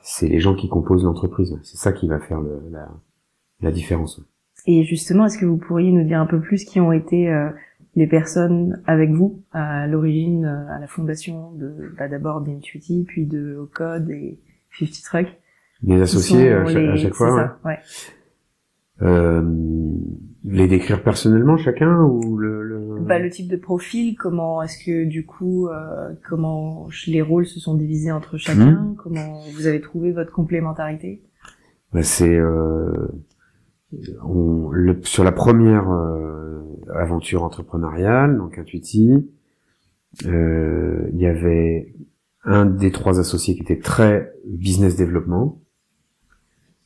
c'est 0.01 0.27
les 0.27 0.41
gens 0.41 0.55
qui 0.55 0.67
composent 0.67 1.05
l'entreprise. 1.05 1.57
C'est 1.63 1.77
ça 1.77 1.93
qui 1.93 2.07
va 2.07 2.19
faire 2.19 2.41
le, 2.41 2.61
la, 2.69 2.89
la 3.61 3.71
différence. 3.71 4.21
Et 4.65 4.83
justement, 4.83 5.25
est-ce 5.25 5.37
que 5.37 5.45
vous 5.45 5.57
pourriez 5.57 5.91
nous 5.91 6.03
dire 6.03 6.19
un 6.19 6.25
peu 6.25 6.39
plus 6.39 6.63
qui 6.63 6.79
ont 6.79 6.91
été 6.91 7.33
les 7.95 8.07
personnes 8.07 8.81
avec 8.85 9.11
vous 9.11 9.41
à 9.51 9.87
l'origine, 9.87 10.45
à 10.45 10.79
la 10.79 10.87
fondation 10.87 11.51
de 11.53 11.93
bah, 11.97 12.07
d'abord 12.07 12.41
d'Intuiti, 12.41 13.05
puis 13.07 13.25
de 13.25 13.67
Code 13.73 14.09
et 14.11 14.39
50 14.77 15.03
Truck? 15.03 15.27
Les 15.81 16.01
associés 16.01 16.51
à 16.51 16.95
chaque, 16.97 17.13
fois. 17.13 17.35
Ça, 17.35 17.59
ouais. 17.69 17.79
Euh, 19.01 19.41
les 20.43 20.67
décrire 20.67 21.01
personnellement 21.03 21.57
chacun 21.57 22.01
ou 22.01 22.37
le, 22.37 22.63
le... 22.63 22.99
Bah, 22.99 23.17
le 23.19 23.29
type 23.29 23.49
de 23.49 23.55
profil 23.55 24.15
comment 24.17 24.61
est-ce 24.61 24.83
que 24.83 25.05
du 25.05 25.25
coup 25.25 25.67
euh, 25.67 26.13
comment 26.27 26.87
les 27.07 27.21
rôles 27.21 27.45
se 27.45 27.59
sont 27.59 27.75
divisés 27.75 28.11
entre 28.11 28.37
chacun 28.37 28.71
hmm. 28.71 28.95
comment 28.97 29.41
vous 29.53 29.67
avez 29.67 29.79
trouvé 29.79 30.11
votre 30.11 30.33
complémentarité? 30.33 31.21
Bah, 31.93 32.03
c'est 32.03 32.35
euh, 32.35 33.07
on, 34.23 34.69
le, 34.71 35.01
sur 35.03 35.23
la 35.23 35.31
première 35.31 35.89
euh, 35.89 36.61
aventure 36.93 37.43
entrepreneuriale 37.43 38.37
donc 38.37 38.57
Intuiti 38.57 39.29
euh, 40.25 41.09
il 41.13 41.19
y 41.19 41.27
avait 41.27 41.93
un 42.43 42.65
des 42.65 42.91
trois 42.91 43.19
associés 43.19 43.55
qui 43.55 43.61
était 43.61 43.79
très 43.79 44.31
business 44.45 44.95
développement 44.95 45.59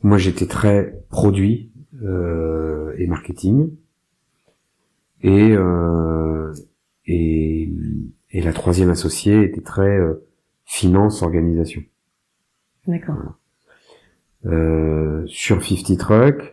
moi 0.01 0.17
j'étais 0.17 0.47
très 0.47 1.01
produit 1.09 1.71
euh, 2.01 2.93
et 2.97 3.07
marketing. 3.07 3.71
Et, 5.21 5.53
euh, 5.53 6.53
et, 7.05 7.71
et 8.31 8.41
la 8.41 8.51
troisième 8.51 8.89
associée 8.89 9.43
était 9.43 9.61
très 9.61 9.97
euh, 9.97 10.25
finance 10.65 11.21
organisation. 11.21 11.81
D'accord. 12.87 13.37
Euh, 14.45 15.23
sur 15.27 15.63
50 15.63 15.97
Truck, 15.97 16.52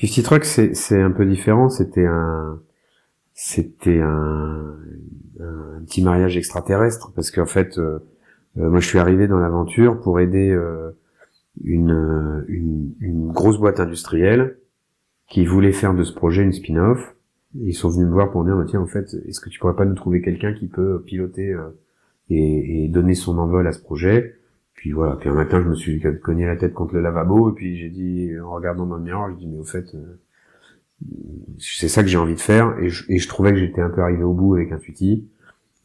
50 0.00 0.24
Truck 0.24 0.44
c'est 0.44 1.00
un 1.00 1.10
peu 1.10 1.26
différent. 1.26 1.68
C'était 1.68 2.06
un 2.06 2.60
c'était 3.34 4.00
un, 4.00 4.76
un, 5.40 5.82
petit 5.86 6.02
mariage 6.02 6.36
extraterrestre 6.36 7.12
parce 7.14 7.30
qu'en 7.30 7.46
fait 7.46 7.78
euh, 7.78 7.98
moi 8.56 8.80
je 8.80 8.86
suis 8.86 8.98
arrivé 8.98 9.28
dans 9.28 9.38
l'aventure 9.38 10.00
pour 10.00 10.20
aider 10.20 10.50
euh, 10.50 10.90
une, 11.62 12.44
une, 12.48 12.94
une, 13.00 13.28
grosse 13.28 13.58
boîte 13.58 13.80
industrielle 13.80 14.58
qui 15.28 15.44
voulait 15.44 15.72
faire 15.72 15.94
de 15.94 16.02
ce 16.02 16.12
projet 16.12 16.42
une 16.42 16.52
spin-off. 16.52 17.14
Ils 17.54 17.74
sont 17.74 17.88
venus 17.88 18.06
me 18.06 18.12
voir 18.12 18.30
pour 18.30 18.42
me 18.42 18.46
dire, 18.46 18.56
bah, 18.56 18.64
tiens, 18.68 18.80
en 18.80 18.86
fait, 18.86 19.14
est-ce 19.26 19.40
que 19.40 19.48
tu 19.48 19.58
pourrais 19.58 19.74
pas 19.74 19.84
nous 19.84 19.94
trouver 19.94 20.22
quelqu'un 20.22 20.52
qui 20.52 20.68
peut 20.68 21.02
piloter 21.04 21.52
euh, 21.52 21.68
et, 22.28 22.84
et, 22.84 22.88
donner 22.88 23.14
son 23.14 23.38
envol 23.38 23.66
à 23.66 23.72
ce 23.72 23.80
projet? 23.80 24.36
Puis 24.80 24.92
voilà, 24.92 25.16
puis 25.16 25.28
un 25.28 25.34
matin, 25.34 25.60
je 25.60 25.68
me 25.68 25.74
suis 25.74 26.02
cogné 26.22 26.46
la 26.46 26.56
tête 26.56 26.72
contre 26.72 26.94
le 26.94 27.02
lavabo, 27.02 27.50
et 27.50 27.52
puis 27.52 27.76
j'ai 27.76 27.90
dit, 27.90 28.30
en 28.42 28.52
regardant 28.52 28.86
dans 28.86 28.96
le 28.96 29.02
miroir, 29.02 29.30
je 29.30 29.36
dis, 29.36 29.46
mais 29.46 29.58
au 29.58 29.62
fait, 29.62 29.94
euh, 29.94 30.18
c'est 31.58 31.88
ça 31.88 32.02
que 32.02 32.08
j'ai 32.08 32.16
envie 32.16 32.34
de 32.34 32.40
faire, 32.40 32.78
et 32.78 32.88
je, 32.88 33.28
trouvais 33.28 33.52
que 33.52 33.58
j'étais 33.58 33.82
un 33.82 33.90
peu 33.90 34.00
arrivé 34.00 34.22
au 34.22 34.32
bout 34.32 34.54
avec 34.54 34.72
Intuiti, 34.72 35.28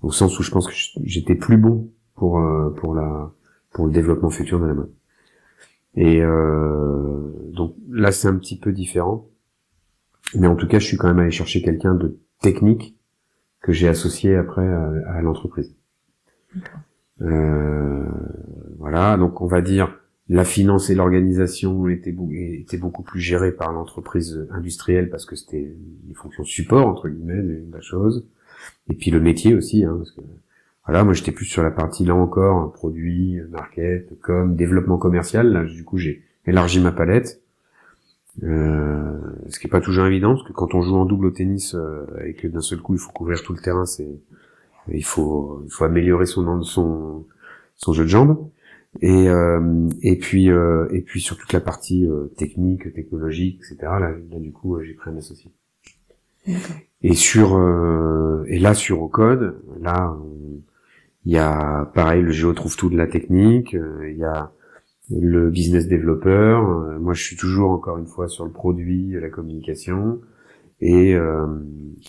au 0.01 0.13
sens 0.13 0.39
où 0.39 0.43
je 0.43 0.49
pense 0.49 0.65
que 0.69 1.01
j'étais 1.03 1.35
plus 1.35 1.57
bon 1.57 1.91
pour, 2.15 2.39
euh, 2.39 2.69
pour, 2.69 2.95
la, 2.95 3.33
pour 3.73 3.87
le 3.87 3.91
développement 3.91 4.29
futur 4.29 4.61
de 4.61 4.65
la 4.65 4.73
mode. 4.73 4.93
Et 5.95 6.21
euh, 6.21 7.33
donc 7.51 7.75
là, 7.89 8.13
c'est 8.13 8.29
un 8.29 8.37
petit 8.37 8.57
peu 8.57 8.71
différent. 8.71 9.27
Mais 10.35 10.47
en 10.47 10.55
tout 10.55 10.69
cas, 10.69 10.79
je 10.79 10.85
suis 10.85 10.95
quand 10.95 11.09
même 11.09 11.19
allé 11.19 11.31
chercher 11.31 11.61
quelqu'un 11.61 11.95
de 11.95 12.17
technique 12.39 12.95
que 13.59 13.73
j'ai 13.73 13.89
associé 13.89 14.37
après 14.37 14.65
à, 14.65 15.21
l'entreprise. 15.21 15.75
Voilà, 17.19 19.17
donc 19.17 19.41
on 19.41 19.47
va 19.47 19.61
dire 19.61 19.99
la 20.27 20.43
finance 20.43 20.89
et 20.89 20.95
l'organisation 20.95 21.87
étaient, 21.87 22.15
étaient 22.31 22.77
beaucoup 22.77 23.03
plus 23.03 23.19
gérées 23.19 23.51
par 23.51 23.71
l'entreprise 23.71 24.47
industrielle 24.51 25.09
parce 25.09 25.25
que 25.25 25.35
c'était 25.35 25.75
une 26.07 26.15
fonction 26.15 26.43
support 26.43 26.87
entre 26.87 27.09
guillemets 27.09 27.41
de 27.41 27.71
la 27.71 27.81
chose. 27.81 28.27
Et 28.89 28.95
puis 28.95 29.11
le 29.11 29.19
métier 29.19 29.53
aussi, 29.53 29.83
hein, 29.83 29.95
parce 29.97 30.11
que 30.11 30.21
voilà, 30.85 31.03
moi 31.03 31.13
j'étais 31.13 31.31
plus 31.31 31.45
sur 31.45 31.63
la 31.63 31.71
partie 31.71 32.05
là 32.05 32.15
encore, 32.15 32.71
produit, 32.73 33.39
market, 33.49 34.19
com, 34.21 34.55
développement 34.55 34.97
commercial. 34.97 35.51
Là, 35.51 35.63
du 35.63 35.83
coup, 35.83 35.97
j'ai 35.97 36.23
élargi 36.45 36.79
ma 36.79 36.91
palette. 36.91 37.41
Euh, 38.43 39.17
ce 39.49 39.59
qui 39.59 39.67
est 39.67 39.69
pas 39.69 39.81
toujours 39.81 40.05
évident, 40.05 40.35
parce 40.35 40.47
que 40.47 40.53
quand 40.53 40.75
on 40.75 40.81
joue 40.81 40.95
en 40.95 41.05
double 41.05 41.27
au 41.27 41.31
tennis 41.31 41.73
euh, 41.73 42.05
et 42.25 42.33
que 42.33 42.47
d'un 42.47 42.61
seul 42.61 42.79
coup 42.79 42.93
il 42.93 42.99
faut 42.99 43.11
couvrir 43.11 43.41
tout 43.41 43.53
le 43.53 43.59
terrain, 43.59 43.85
c'est 43.85 44.19
il 44.91 45.03
faut 45.03 45.61
il 45.65 45.71
faut 45.71 45.85
améliorer 45.85 46.25
son 46.25 46.61
son 46.63 47.25
son 47.75 47.93
jeu 47.93 48.03
de 48.03 48.09
jambes. 48.09 48.49
Et 49.01 49.29
euh, 49.29 49.89
et 50.01 50.17
puis 50.17 50.49
euh, 50.49 50.87
et 50.91 51.01
puis 51.01 51.19
sur 51.21 51.37
toute 51.37 51.53
la 51.53 51.59
partie 51.59 52.07
euh, 52.07 52.31
technique, 52.37 52.93
technologique, 52.93 53.57
etc. 53.57 53.77
Là, 53.81 54.11
là 54.31 54.39
du 54.39 54.51
coup, 54.51 54.81
j'ai 54.81 54.93
pris 54.93 55.09
un 55.11 55.17
associé. 55.17 55.51
Et 57.01 57.13
sur 57.13 57.59
et 58.47 58.59
là 58.59 58.73
sur 58.73 59.01
au 59.01 59.07
code, 59.07 59.55
là 59.81 60.15
il 61.25 61.33
y 61.33 61.37
a, 61.39 61.85
pareil, 61.95 62.21
le 62.21 62.31
géo 62.31 62.53
trouve 62.53 62.77
tout 62.77 62.89
de 62.89 62.97
la 62.97 63.07
technique. 63.07 63.73
Il 63.73 64.15
y 64.15 64.23
a 64.23 64.51
le 65.09 65.49
business 65.49 65.87
développeur. 65.87 66.67
Euh, 66.69 66.99
moi, 66.99 67.13
je 67.13 67.23
suis 67.23 67.35
toujours, 67.35 67.71
encore 67.71 67.97
une 67.97 68.07
fois, 68.07 68.27
sur 68.27 68.45
le 68.45 68.51
produit, 68.51 69.11
la 69.19 69.29
communication. 69.29 70.21
Et, 70.81 71.15
euh, 71.15 71.47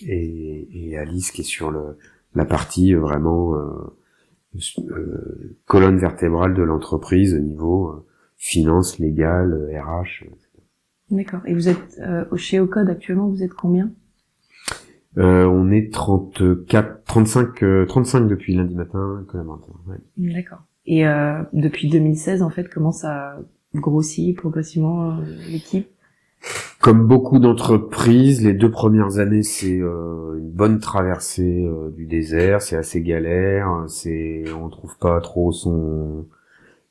et, 0.03 0.89
et, 0.89 0.97
Alice 0.97 1.31
qui 1.31 1.41
est 1.41 1.45
sur 1.45 1.71
le, 1.71 1.97
la 2.37 2.45
partie 2.45 2.93
vraiment 2.93 3.53
colonne 5.65 5.97
vertébrale 5.97 6.53
de 6.53 6.63
l'entreprise 6.63 7.35
au 7.35 7.39
niveau 7.39 8.05
finance, 8.37 8.99
légal, 8.99 9.69
RH. 9.73 10.25
D'accord. 11.11 11.41
Et 11.45 11.53
vous 11.53 11.69
êtes 11.69 12.01
chez 12.35 12.59
Ocode 12.59 12.89
actuellement, 12.89 13.27
vous 13.27 13.43
êtes 13.43 13.53
combien? 13.53 13.91
Euh, 15.17 15.45
on 15.45 15.71
est 15.71 15.91
34, 15.91 17.03
35, 17.05 17.87
35 17.87 18.27
depuis 18.27 18.55
lundi 18.55 18.75
matin 18.75 19.25
collaborateurs. 19.27 19.79
Ouais. 19.87 19.97
D'accord. 20.17 20.59
Et 20.85 21.07
euh, 21.07 21.43
depuis 21.53 21.89
2016, 21.89 22.41
en 22.43 22.49
fait, 22.49 22.69
comment 22.69 22.91
ça 22.91 23.39
grossit 23.73 24.37
progressivement 24.37 25.11
euh, 25.11 25.23
l'équipe? 25.49 25.89
Comme 26.87 27.05
beaucoup 27.05 27.39
d'entreprises, 27.39 28.45
les 28.45 28.53
deux 28.53 28.71
premières 28.71 29.17
années, 29.17 29.43
c'est 29.43 29.81
euh, 29.81 30.37
une 30.37 30.49
bonne 30.49 30.79
traversée 30.79 31.65
euh, 31.65 31.89
du 31.89 32.05
désert. 32.05 32.61
C'est 32.61 32.77
assez 32.77 33.01
galère. 33.01 33.83
C'est, 33.89 34.45
on 34.57 34.69
trouve 34.69 34.97
pas 34.97 35.19
trop 35.19 35.51
son 35.51 36.27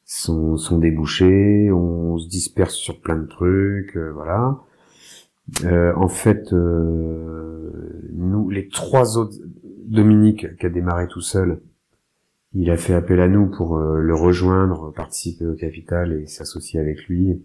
son, 0.04 0.58
son 0.58 0.76
débouché. 0.76 1.72
On 1.72 2.18
se 2.18 2.28
disperse 2.28 2.74
sur 2.74 3.00
plein 3.00 3.16
de 3.16 3.26
trucs. 3.26 3.96
voilà. 3.96 4.58
Euh, 5.64 5.94
en 5.96 6.08
fait, 6.08 6.52
euh, 6.52 7.70
nous, 8.12 8.50
les 8.50 8.68
trois 8.68 9.16
autres, 9.16 9.38
Dominique 9.86 10.58
qui 10.58 10.66
a 10.66 10.68
démarré 10.68 11.08
tout 11.08 11.22
seul, 11.22 11.62
il 12.52 12.70
a 12.70 12.76
fait 12.76 12.92
appel 12.92 13.18
à 13.18 13.28
nous 13.28 13.46
pour 13.46 13.78
euh, 13.78 13.98
le 13.98 14.14
rejoindre, 14.14 14.92
participer 14.92 15.46
au 15.46 15.54
capital 15.54 16.12
et 16.12 16.26
s'associer 16.26 16.80
avec 16.80 17.04
lui 17.04 17.40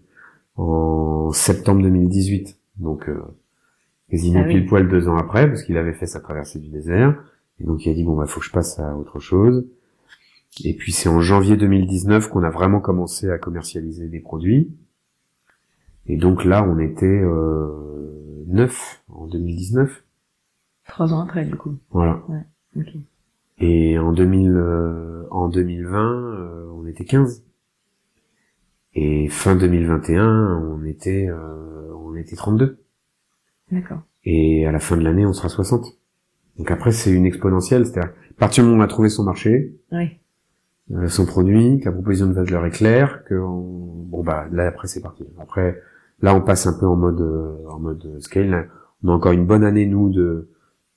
en 0.56 1.32
septembre 1.32 1.82
2018. 1.82 2.58
Donc 2.76 3.08
quasiment 4.10 4.42
ah 4.44 4.48
pile 4.48 4.66
poil 4.66 4.88
deux 4.88 5.08
ans 5.08 5.16
après, 5.16 5.48
parce 5.48 5.62
qu'il 5.62 5.76
avait 5.76 5.92
fait 5.92 6.06
sa 6.06 6.20
traversée 6.20 6.58
du 6.58 6.68
désert. 6.68 7.22
Et 7.60 7.64
donc 7.64 7.84
il 7.86 7.90
a 7.90 7.94
dit 7.94 8.04
bon 8.04 8.16
bah 8.16 8.26
faut 8.26 8.40
que 8.40 8.46
je 8.46 8.52
passe 8.52 8.78
à 8.78 8.96
autre 8.96 9.18
chose. 9.18 9.66
Et 10.64 10.74
puis 10.74 10.92
c'est 10.92 11.08
en 11.08 11.20
janvier 11.20 11.56
2019 11.56 12.28
qu'on 12.28 12.42
a 12.42 12.50
vraiment 12.50 12.80
commencé 12.80 13.30
à 13.30 13.38
commercialiser 13.38 14.08
des 14.08 14.20
produits. 14.20 14.70
Et 16.06 16.16
donc 16.16 16.44
là, 16.44 16.64
on 16.64 16.78
était 16.78 17.06
euh, 17.06 18.44
9 18.48 19.02
en 19.08 19.26
2019. 19.26 20.04
Trois 20.88 21.14
ans 21.14 21.20
après, 21.20 21.44
du 21.44 21.54
coup. 21.54 21.76
Voilà. 21.90 22.22
Ouais. 22.28 22.84
Et 23.58 23.98
en 23.98 24.12
2000, 24.12 24.50
euh, 24.50 25.24
en 25.30 25.48
2020, 25.48 25.98
euh, 25.98 26.70
on 26.74 26.86
était 26.86 27.04
15. 27.04 27.44
Et 28.94 29.28
fin 29.28 29.56
2021, 29.56 30.76
on 30.78 30.84
était, 30.84 31.28
euh, 31.28 31.92
on 31.96 32.14
était 32.14 32.36
32. 32.36 32.78
D'accord. 33.70 34.02
Et 34.24 34.66
à 34.66 34.72
la 34.72 34.78
fin 34.78 34.96
de 34.96 35.02
l'année, 35.02 35.24
on 35.24 35.32
sera 35.32 35.48
60. 35.48 35.86
Donc 36.58 36.70
après, 36.70 36.92
c'est 36.92 37.10
une 37.10 37.24
exponentielle, 37.24 37.86
c'est-à-dire, 37.86 38.12
à 38.30 38.34
partir 38.38 38.64
du 38.64 38.70
moment 38.70 38.80
où 38.80 38.82
on 38.82 38.84
a 38.84 38.88
trouvé 38.88 39.08
son 39.08 39.24
marché, 39.24 39.74
oui. 39.92 40.18
son 41.08 41.24
produit, 41.24 41.80
que 41.80 41.86
la 41.86 41.92
proposition 41.92 42.26
de 42.26 42.34
valeur 42.34 42.66
est 42.66 42.70
claire, 42.70 43.24
que 43.24 43.34
bon 43.34 44.22
bah 44.22 44.46
là 44.52 44.66
après 44.66 44.88
c'est 44.88 45.00
parti. 45.00 45.24
Après, 45.40 45.80
Là, 46.22 46.36
on 46.36 46.40
passe 46.40 46.66
un 46.66 46.78
peu 46.78 46.86
en 46.86 46.96
mode 46.96 47.20
euh, 47.20 47.68
en 47.68 47.80
mode 47.80 48.20
scale. 48.20 48.70
On 49.02 49.08
a 49.08 49.12
encore 49.12 49.32
une 49.32 49.44
bonne 49.44 49.64
année 49.64 49.86
nous 49.86 50.08
de 50.08 50.48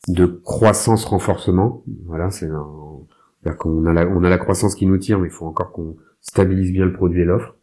de 0.07 0.25
croissance 0.27 1.03
renforcement. 1.05 1.83
Voilà, 2.05 2.29
c'est 2.29 2.47
c'est-à-dire 2.47 3.57
qu'on 3.57 3.85
a 3.87 3.93
la 3.93 4.07
on 4.07 4.23
a 4.23 4.29
la 4.29 4.37
croissance 4.37 4.75
qui 4.75 4.85
nous 4.85 4.97
tire, 4.97 5.19
mais 5.19 5.27
il 5.27 5.31
faut 5.31 5.47
encore 5.47 5.71
qu'on 5.71 5.97
stabilise 6.21 6.71
bien 6.71 6.85
le 6.85 6.93
produit 6.93 7.21
et 7.21 7.25
l'offre. 7.25 7.54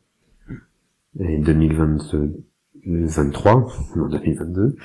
Et 1.21 1.39
2023, 1.39 3.67
non 3.97 4.09
2022, 4.09 4.77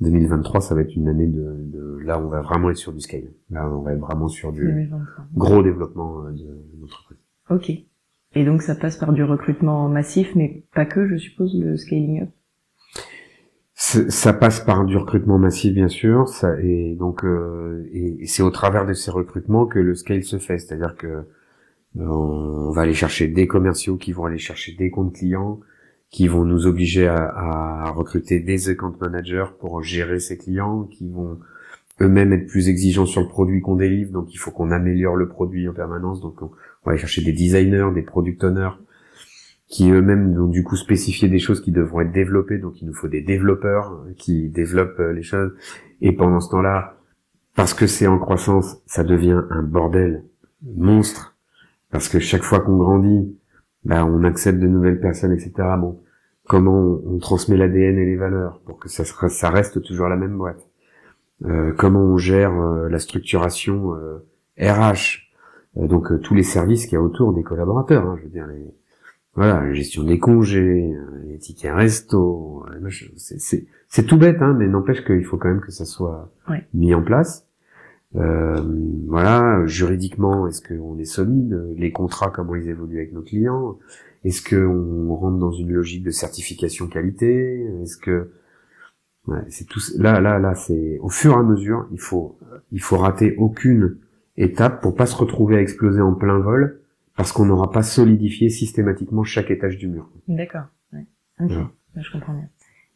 2023, 0.00 0.60
ça 0.60 0.74
va 0.74 0.80
être 0.80 0.96
une 0.96 1.08
année 1.08 1.26
de, 1.26 1.56
de, 1.58 1.98
là 2.04 2.18
on 2.18 2.28
va 2.28 2.40
vraiment 2.40 2.70
être 2.70 2.76
sur 2.76 2.92
du 2.92 3.00
scale. 3.00 3.30
Là, 3.50 3.70
on 3.70 3.82
va 3.82 3.92
être 3.92 4.00
vraiment 4.00 4.28
sur 4.28 4.52
du 4.52 4.90
gros 5.34 5.62
développement 5.62 6.24
euh, 6.24 6.32
de 6.32 6.46
l'entreprise. 6.80 7.18
Ok. 7.50 7.70
Et 8.36 8.44
donc 8.44 8.62
ça 8.62 8.74
passe 8.74 8.96
par 8.96 9.12
du 9.12 9.22
recrutement 9.22 9.88
massif, 9.88 10.34
mais 10.34 10.64
pas 10.74 10.86
que, 10.86 11.06
je 11.06 11.16
suppose, 11.16 11.56
le 11.58 11.76
scaling 11.76 12.22
up? 12.22 12.30
ça 13.76 14.32
passe 14.32 14.60
par 14.60 14.84
du 14.84 14.96
recrutement 14.96 15.38
massif 15.38 15.74
bien 15.74 15.88
sûr, 15.88 16.28
ça, 16.28 16.58
et 16.60 16.94
donc 16.94 17.24
euh, 17.24 17.88
et, 17.92 18.26
c'est 18.26 18.42
au 18.42 18.50
travers 18.50 18.86
de 18.86 18.92
ces 18.92 19.10
recrutements 19.10 19.66
que 19.66 19.78
le 19.78 19.94
scale 19.94 20.22
se 20.22 20.38
fait, 20.38 20.58
c'est-à-dire 20.58 20.96
que 20.96 21.06
euh, 21.06 21.22
on 21.96 22.70
va 22.70 22.82
aller 22.82 22.94
chercher 22.94 23.28
des 23.28 23.46
commerciaux 23.46 23.96
qui 23.96 24.12
vont 24.12 24.24
aller 24.24 24.38
chercher 24.38 24.74
des 24.74 24.90
comptes 24.90 25.14
clients, 25.14 25.60
qui 26.10 26.28
vont 26.28 26.44
nous 26.44 26.66
obliger 26.66 27.08
à, 27.08 27.24
à 27.24 27.90
recruter 27.90 28.40
des 28.40 28.68
account 28.68 28.94
managers 29.00 29.46
pour 29.58 29.82
gérer 29.82 30.20
ces 30.20 30.38
clients, 30.38 30.84
qui 30.84 31.08
vont 31.08 31.38
eux-mêmes 32.00 32.32
être 32.32 32.46
plus 32.46 32.68
exigeants 32.68 33.06
sur 33.06 33.20
le 33.20 33.28
produit 33.28 33.60
qu'on 33.60 33.76
délivre, 33.76 34.12
donc 34.12 34.32
il 34.34 34.36
faut 34.36 34.50
qu'on 34.50 34.70
améliore 34.70 35.16
le 35.16 35.28
produit 35.28 35.68
en 35.68 35.72
permanence, 35.72 36.20
donc 36.20 36.42
on, 36.42 36.50
va 36.84 36.92
aller 36.92 36.98
chercher 36.98 37.22
des 37.22 37.32
designers, 37.32 37.90
des 37.94 38.02
product 38.02 38.42
owners, 38.44 38.76
qui 39.68 39.90
eux-mêmes 39.90 40.34
vont 40.34 40.48
du 40.48 40.62
coup 40.62 40.76
spécifier 40.76 41.28
des 41.28 41.38
choses 41.38 41.60
qui 41.60 41.72
devront 41.72 42.00
être 42.00 42.12
développées, 42.12 42.58
donc 42.58 42.80
il 42.82 42.86
nous 42.86 42.94
faut 42.94 43.08
des 43.08 43.22
développeurs 43.22 44.04
qui 44.16 44.48
développent 44.48 45.00
euh, 45.00 45.12
les 45.12 45.22
choses, 45.22 45.52
et 46.00 46.12
pendant 46.12 46.40
ce 46.40 46.50
temps-là, 46.50 46.98
parce 47.54 47.74
que 47.74 47.86
c'est 47.86 48.06
en 48.06 48.18
croissance, 48.18 48.78
ça 48.86 49.04
devient 49.04 49.40
un 49.50 49.62
bordel 49.62 50.24
monstre, 50.62 51.36
parce 51.90 52.08
que 52.08 52.18
chaque 52.18 52.42
fois 52.42 52.60
qu'on 52.60 52.76
grandit, 52.76 53.36
bah, 53.84 54.04
on 54.04 54.24
accepte 54.24 54.58
de 54.58 54.66
nouvelles 54.66 55.00
personnes, 55.00 55.32
etc. 55.32 55.52
Bon, 55.78 56.00
comment 56.46 57.00
on, 57.06 57.18
transmet 57.18 57.56
l'ADN 57.56 57.98
et 57.98 58.04
les 58.04 58.16
valeurs 58.16 58.60
pour 58.64 58.78
que 58.78 58.88
ça, 58.88 59.04
ça 59.04 59.50
reste 59.50 59.82
toujours 59.82 60.08
la 60.08 60.16
même 60.16 60.36
boîte? 60.36 60.68
Euh, 61.44 61.72
comment 61.76 62.00
on 62.00 62.16
gère 62.16 62.58
euh, 62.58 62.88
la 62.88 62.98
structuration 62.98 63.94
RH, 64.58 65.30
donc 65.76 66.20
tous 66.22 66.34
les 66.34 66.44
services 66.44 66.84
qu'il 66.84 66.94
y 66.94 66.96
a 66.96 67.02
autour 67.02 67.34
des 67.34 67.42
collaborateurs, 67.42 68.06
hein, 68.06 68.16
je 68.18 68.24
veux 68.24 68.30
dire 68.30 68.46
les, 68.46 68.72
voilà, 69.34 69.64
la 69.64 69.72
gestion 69.74 70.04
des 70.04 70.18
congés, 70.18 70.94
les 71.26 71.38
tickets 71.38 71.74
resto, 71.74 72.64
c'est 73.88 74.06
tout 74.06 74.16
bête, 74.16 74.40
hein, 74.40 74.54
mais 74.56 74.68
n'empêche 74.68 75.04
qu'il 75.04 75.24
faut 75.24 75.36
quand 75.36 75.48
même 75.48 75.60
que 75.60 75.72
ça 75.72 75.84
soit 75.84 76.30
mis 76.72 76.94
en 76.94 77.02
place. 77.02 77.46
Euh, 78.16 78.60
voilà, 79.08 79.66
juridiquement, 79.66 80.46
est-ce 80.46 80.62
qu'on 80.62 80.98
est 80.98 81.04
solide? 81.04 81.74
Les 81.76 81.92
contrats, 81.92 82.30
comment 82.30 82.54
ils 82.54 82.68
évoluent 82.68 82.98
avec 82.98 83.12
nos 83.12 83.22
clients? 83.22 83.78
Est-ce 84.24 84.42
qu'on 84.48 85.14
rentre 85.14 85.38
dans 85.38 85.52
une 85.52 85.72
logique 85.72 86.04
de 86.04 86.10
certification 86.10 86.86
qualité? 86.86 87.66
Est-ce 87.82 87.96
que 87.96 88.30
ouais, 89.26 89.42
c'est 89.48 89.66
tout 89.66 89.80
là, 89.98 90.20
là, 90.20 90.38
là, 90.38 90.54
c'est 90.54 90.98
au 91.00 91.08
fur 91.08 91.32
et 91.32 91.36
à 91.36 91.42
mesure, 91.42 91.88
il 91.92 92.00
faut, 92.00 92.38
il 92.72 92.80
faut 92.80 92.96
rater 92.96 93.34
aucune 93.36 93.98
étape 94.36 94.80
pour 94.80 94.94
pas 94.94 95.06
se 95.06 95.16
retrouver 95.16 95.56
à 95.56 95.60
exploser 95.60 96.00
en 96.00 96.14
plein 96.14 96.38
vol 96.38 96.80
parce 97.16 97.32
qu'on 97.32 97.46
n'aura 97.46 97.70
pas 97.70 97.82
solidifié 97.82 98.48
systématiquement 98.48 99.22
chaque 99.22 99.50
étage 99.50 99.76
du 99.76 99.88
mur. 99.88 100.08
D'accord. 100.26 100.64
Ouais. 100.92 101.06
Je 101.38 102.12
comprends 102.12 102.34
bien. 102.34 102.48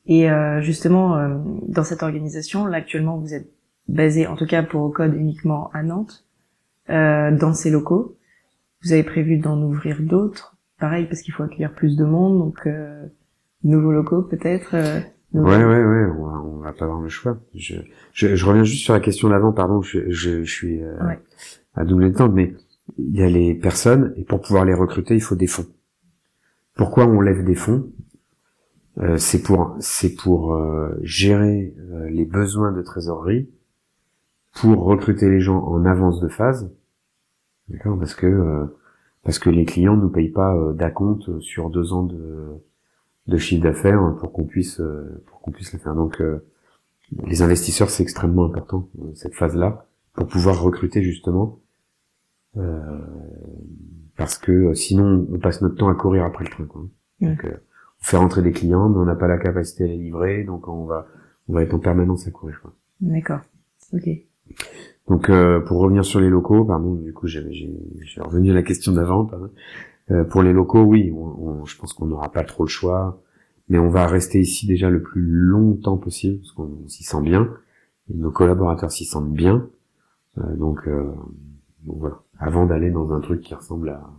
Et 0.06 0.30
euh, 0.30 0.60
justement, 0.62 1.16
euh, 1.16 1.38
dans 1.68 1.84
cette 1.84 2.02
organisation, 2.02 2.66
là 2.66 2.78
actuellement, 2.78 3.18
vous 3.18 3.34
êtes 3.34 3.50
basé, 3.88 4.26
en 4.26 4.36
tout 4.36 4.46
cas 4.46 4.62
pour 4.62 4.92
code 4.92 5.14
uniquement 5.14 5.70
à 5.72 5.82
Nantes, 5.82 6.24
euh, 6.90 7.36
dans 7.36 7.54
ces 7.54 7.70
locaux. 7.70 8.16
Vous 8.82 8.92
avez 8.92 9.02
prévu 9.02 9.38
d'en 9.38 9.60
ouvrir 9.62 10.00
d'autres, 10.00 10.56
pareil 10.78 11.06
parce 11.06 11.22
qu'il 11.22 11.34
faut 11.34 11.42
accueillir 11.42 11.74
plus 11.74 11.96
de 11.96 12.04
monde, 12.04 12.38
donc 12.38 12.66
euh, 12.66 13.06
nouveaux 13.64 13.92
locaux 13.92 14.22
peut-être. 14.22 14.74
Euh, 14.74 15.00
ouais, 15.32 15.64
ouais, 15.64 15.84
ouais, 15.84 16.06
on 16.16 16.24
va, 16.24 16.42
on 16.42 16.58
va 16.58 16.72
pas 16.72 16.84
avoir 16.84 17.00
le 17.00 17.08
choix. 17.08 17.38
Je, 17.54 17.74
je, 18.12 18.36
je 18.36 18.46
reviens 18.46 18.64
juste 18.64 18.84
sur 18.84 18.94
la 18.94 19.00
question 19.00 19.30
d'avant, 19.30 19.52
pardon, 19.52 19.82
je, 19.82 20.10
je, 20.10 20.44
je 20.44 20.52
suis 20.52 20.82
euh, 20.82 20.96
à 21.74 21.84
doubler 21.84 22.08
le 22.08 22.14
temps, 22.14 22.28
mais 22.28 22.54
il 22.96 23.16
y 23.16 23.22
a 23.22 23.28
les 23.28 23.54
personnes, 23.54 24.14
et 24.16 24.24
pour 24.24 24.40
pouvoir 24.40 24.64
les 24.64 24.74
recruter, 24.74 25.14
il 25.14 25.20
faut 25.20 25.34
des 25.34 25.46
fonds. 25.46 25.66
Pourquoi 26.76 27.06
on 27.06 27.20
lève 27.20 27.44
des 27.44 27.56
fonds? 27.56 27.90
Euh, 29.00 29.16
C'est 29.16 29.42
pour, 29.42 29.76
c'est 29.80 30.14
pour 30.14 30.54
euh, 30.54 30.96
gérer 31.02 31.74
euh, 31.78 32.08
les 32.10 32.24
besoins 32.24 32.72
de 32.72 32.82
trésorerie, 32.82 33.50
pour 34.60 34.84
recruter 34.84 35.28
les 35.28 35.40
gens 35.40 35.62
en 35.64 35.84
avance 35.84 36.20
de 36.20 36.28
phase, 36.28 36.70
d'accord? 37.68 37.98
Parce 37.98 38.14
que 38.14 38.68
parce 39.24 39.38
que 39.38 39.50
les 39.50 39.64
clients 39.64 39.96
ne 39.96 40.02
nous 40.02 40.10
payent 40.10 40.30
pas 40.30 40.56
d'acompte 40.74 41.40
sur 41.40 41.70
deux 41.70 41.92
ans 41.92 42.04
de, 42.04 42.46
de 43.26 43.36
chiffre 43.36 43.62
d'affaires 43.62 44.14
pour 44.20 44.32
qu'on 44.32 44.44
puisse 44.44 44.80
pour 45.26 45.40
qu'on 45.40 45.50
puisse 45.50 45.72
le 45.72 45.78
faire. 45.78 45.94
Donc 45.94 46.22
les 47.24 47.42
investisseurs, 47.42 47.90
c'est 47.90 48.02
extrêmement 48.02 48.44
important 48.44 48.88
cette 49.14 49.34
phase-là 49.34 49.86
pour 50.14 50.26
pouvoir 50.26 50.60
recruter 50.62 51.02
justement 51.02 51.60
euh, 52.56 52.98
parce 54.16 54.38
que 54.38 54.52
euh, 54.52 54.74
sinon 54.74 55.26
on 55.32 55.38
passe 55.38 55.62
notre 55.62 55.76
temps 55.76 55.88
à 55.88 55.94
courir 55.94 56.24
après 56.24 56.44
le 56.44 56.50
train. 56.50 56.64
Quoi. 56.64 56.82
Donc, 57.20 57.44
euh, 57.44 57.56
on 58.00 58.04
fait 58.04 58.16
rentrer 58.16 58.42
des 58.42 58.52
clients, 58.52 58.88
mais 58.88 58.98
on 58.98 59.04
n'a 59.04 59.14
pas 59.14 59.28
la 59.28 59.38
capacité 59.38 59.84
à 59.84 59.86
les 59.86 59.96
livrer, 59.96 60.44
donc 60.44 60.66
on 60.68 60.84
va 60.84 61.06
on 61.48 61.54
va 61.54 61.62
être 61.62 61.74
en 61.74 61.78
permanence 61.78 62.26
à 62.26 62.30
courir. 62.30 62.60
D'accord. 63.00 63.40
Ok. 63.92 64.08
Donc 65.08 65.30
euh, 65.30 65.60
pour 65.60 65.78
revenir 65.78 66.04
sur 66.04 66.20
les 66.20 66.28
locaux, 66.28 66.64
pardon, 66.64 66.94
du 66.94 67.12
coup 67.12 67.26
j'ai 67.26 67.40
revenu 67.40 68.50
à 68.50 68.54
la 68.54 68.62
question 68.62 68.92
d'avant. 68.92 69.30
Euh, 70.10 70.24
pour 70.24 70.42
les 70.42 70.52
locaux, 70.52 70.82
oui, 70.82 71.12
on, 71.12 71.64
je 71.64 71.76
pense 71.76 71.92
qu'on 71.92 72.06
n'aura 72.06 72.30
pas 72.30 72.44
trop 72.44 72.64
le 72.64 72.68
choix, 72.68 73.20
mais 73.68 73.78
on 73.78 73.88
va 73.88 74.06
rester 74.06 74.40
ici 74.40 74.66
déjà 74.66 74.90
le 74.90 75.02
plus 75.02 75.22
longtemps 75.22 75.96
possible 75.96 76.38
parce 76.38 76.52
qu'on 76.52 76.88
s'y 76.88 77.04
sent 77.04 77.22
bien, 77.22 77.48
et 78.10 78.14
nos 78.14 78.30
collaborateurs 78.30 78.90
s'y 78.90 79.04
sentent 79.04 79.32
bien. 79.32 79.68
Euh, 80.38 80.56
donc, 80.56 80.88
donc 81.84 81.98
voilà 81.98 82.22
avant 82.38 82.66
d'aller 82.66 82.90
dans 82.90 83.12
un 83.12 83.20
truc 83.20 83.40
qui 83.40 83.54
ressemble 83.54 83.90
à, 83.90 84.10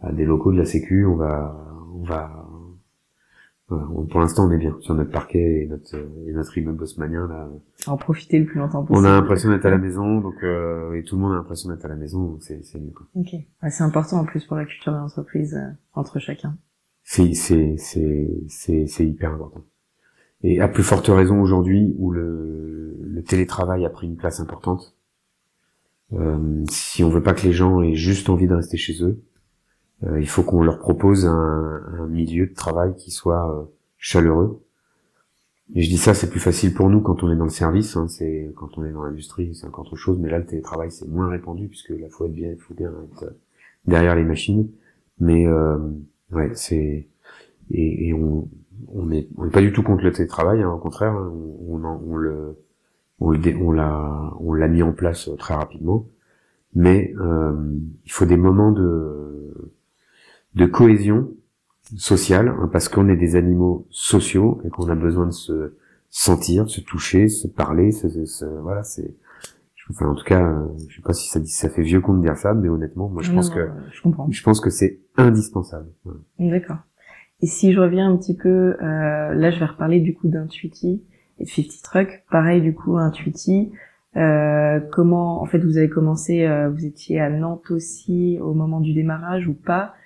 à 0.00 0.12
des 0.12 0.24
locaux 0.24 0.52
de 0.52 0.58
la 0.58 0.64
Sécu, 0.64 1.06
on 1.06 1.16
va, 1.16 1.56
on 1.94 2.02
va, 2.02 2.46
pour 3.68 4.20
l'instant 4.20 4.48
on 4.48 4.50
est 4.50 4.56
bien 4.56 4.76
sur 4.80 4.94
notre 4.94 5.10
parquet 5.10 5.62
et 5.62 5.66
notre, 5.66 5.96
et 6.26 6.32
notre 6.32 6.56
immeuble 6.56 6.78
bosmanien 6.78 7.26
là. 7.28 7.48
En 7.86 7.96
profiter 7.96 8.38
le 8.38 8.46
plus 8.46 8.58
longtemps 8.58 8.84
possible. 8.84 9.06
On 9.06 9.08
a 9.08 9.12
l'impression 9.12 9.50
d'être 9.50 9.66
à 9.66 9.70
la 9.70 9.78
maison, 9.78 10.20
donc 10.20 10.42
euh, 10.42 10.94
et 10.94 11.02
tout 11.02 11.16
le 11.16 11.22
monde 11.22 11.32
a 11.32 11.36
l'impression 11.36 11.68
d'être 11.68 11.84
à 11.84 11.88
la 11.88 11.96
maison, 11.96 12.24
donc 12.24 12.42
c'est 12.42 12.64
c'est 12.64 12.78
mieux. 12.78 12.92
Quoi. 12.92 13.06
Ok, 13.14 13.34
c'est 13.70 13.84
important 13.84 14.18
en 14.18 14.24
plus 14.24 14.44
pour 14.44 14.56
la 14.56 14.64
culture 14.64 14.92
de 14.92 14.98
l'entreprise 14.98 15.54
euh, 15.54 15.70
entre 15.94 16.18
chacun. 16.18 16.56
C'est 17.04 17.34
c'est 17.34 17.76
c'est 17.76 18.30
c'est 18.48 18.86
c'est 18.86 19.06
hyper 19.06 19.32
important. 19.32 19.62
Et 20.42 20.60
à 20.60 20.68
plus 20.68 20.84
forte 20.84 21.08
raison 21.08 21.40
aujourd'hui 21.40 21.94
où 21.98 22.10
le, 22.12 22.96
le 23.00 23.22
télétravail 23.22 23.84
a 23.84 23.90
pris 23.90 24.06
une 24.06 24.16
place 24.16 24.40
importante, 24.40 24.94
euh, 26.12 26.64
si 26.70 27.04
on 27.04 27.10
veut 27.10 27.22
pas 27.22 27.34
que 27.34 27.42
les 27.46 27.52
gens 27.52 27.82
aient 27.82 27.94
juste 27.94 28.30
envie 28.30 28.46
de 28.46 28.54
rester 28.54 28.76
chez 28.76 29.02
eux, 29.02 29.20
euh, 30.04 30.20
il 30.20 30.28
faut 30.28 30.42
qu'on 30.42 30.62
leur 30.62 30.78
propose 30.78 31.26
un, 31.26 31.82
un, 31.98 32.06
milieu 32.06 32.46
de 32.46 32.54
travail 32.54 32.94
qui 32.96 33.10
soit 33.10 33.50
euh, 33.52 33.64
chaleureux. 33.98 34.62
Et 35.74 35.82
je 35.82 35.90
dis 35.90 35.98
ça, 35.98 36.14
c'est 36.14 36.30
plus 36.30 36.40
facile 36.40 36.72
pour 36.72 36.88
nous 36.88 37.00
quand 37.00 37.22
on 37.22 37.30
est 37.30 37.36
dans 37.36 37.44
le 37.44 37.50
service, 37.50 37.96
hein, 37.96 38.08
c'est 38.08 38.52
quand 38.56 38.78
on 38.78 38.84
est 38.84 38.92
dans 38.92 39.04
l'industrie, 39.04 39.54
c'est 39.54 39.66
encore 39.66 39.86
autre 39.86 39.96
chose. 39.96 40.18
Mais 40.18 40.30
là, 40.30 40.38
le 40.38 40.46
télétravail 40.46 40.90
c'est 40.90 41.06
moins 41.08 41.28
répandu 41.28 41.68
puisque 41.68 41.90
là, 41.90 42.08
faut 42.10 42.24
être 42.26 42.32
bien, 42.32 42.54
faut 42.58 42.74
bien 42.74 42.90
être 43.12 43.34
derrière 43.86 44.14
les 44.14 44.24
machines. 44.24 44.68
Mais 45.20 45.46
ouais, 46.30 46.52
c'est 46.54 47.08
et, 47.70 48.08
et 48.08 48.14
on 48.14 48.48
on 48.94 49.10
est 49.10 49.28
on 49.36 49.46
est 49.46 49.50
pas 49.50 49.60
du 49.60 49.72
tout 49.72 49.82
contre 49.82 50.04
le 50.04 50.12
télétravail, 50.12 50.62
hein, 50.62 50.70
au 50.70 50.78
contraire, 50.78 51.12
hein, 51.12 51.32
on, 51.68 51.84
on, 51.84 52.00
on 52.10 52.16
le 52.16 52.56
on 53.20 53.72
l'a 53.72 54.32
on 54.40 54.52
l'a 54.52 54.68
mis 54.68 54.82
en 54.82 54.92
place 54.92 55.28
euh, 55.28 55.36
très 55.36 55.54
rapidement, 55.54 56.06
mais 56.74 57.12
euh, 57.20 57.52
il 58.04 58.12
faut 58.12 58.26
des 58.26 58.36
moments 58.36 58.72
de 58.72 59.72
de 60.54 60.66
cohésion 60.66 61.30
sociale 61.96 62.48
hein, 62.48 62.68
parce 62.72 62.88
qu'on 62.88 63.08
est 63.08 63.16
des 63.16 63.36
animaux 63.36 63.86
sociaux 63.90 64.60
et 64.64 64.68
qu'on 64.68 64.88
a 64.88 64.94
besoin 64.94 65.26
de 65.26 65.32
se 65.32 65.76
sentir, 66.10 66.68
se 66.68 66.80
toucher, 66.80 67.28
se 67.28 67.48
parler, 67.48 67.92
se, 67.92 68.44
voilà 68.62 68.82
c'est 68.82 69.14
enfin 69.90 70.06
en 70.06 70.14
tout 70.14 70.24
cas 70.24 70.42
euh, 70.44 70.66
je 70.88 70.96
sais 70.96 71.02
pas 71.02 71.14
si 71.14 71.30
ça 71.30 71.40
dit 71.40 71.50
ça 71.50 71.70
fait 71.70 71.82
vieux 71.82 72.02
con 72.02 72.14
de 72.14 72.20
dire 72.20 72.36
ça 72.36 72.52
mais 72.52 72.68
honnêtement 72.68 73.08
moi 73.08 73.22
je 73.22 73.32
pense 73.32 73.48
que 73.48 73.70
je, 73.90 74.02
comprends. 74.02 74.28
je 74.30 74.42
pense 74.42 74.60
que 74.60 74.68
c'est 74.70 75.00
indispensable. 75.16 75.88
D'accord. 76.38 76.78
Et 77.40 77.46
si 77.46 77.72
je 77.72 77.80
reviens 77.80 78.10
un 78.10 78.16
petit 78.16 78.36
peu 78.36 78.76
euh, 78.82 79.34
là 79.34 79.50
je 79.50 79.58
vais 79.58 79.66
reparler 79.66 80.00
du 80.00 80.14
coup 80.14 80.28
d'Intuiti 80.28 81.02
et 81.38 81.46
50 81.46 81.82
Truck, 81.82 82.24
pareil 82.30 82.60
du 82.60 82.74
coup 82.74 82.96
Intuiti. 82.98 83.72
Euh, 84.16 84.80
comment, 84.90 85.40
en 85.42 85.44
fait, 85.44 85.58
vous 85.58 85.76
avez 85.76 85.90
commencé, 85.90 86.44
euh, 86.44 86.70
vous 86.70 86.84
étiez 86.84 87.20
à 87.20 87.28
Nantes 87.30 87.70
aussi 87.70 88.38
au 88.40 88.52
moment 88.54 88.80
du 88.80 88.94
démarrage 88.94 89.46
ou 89.46 89.54
pas? 89.54 89.94
euh, 89.94 89.97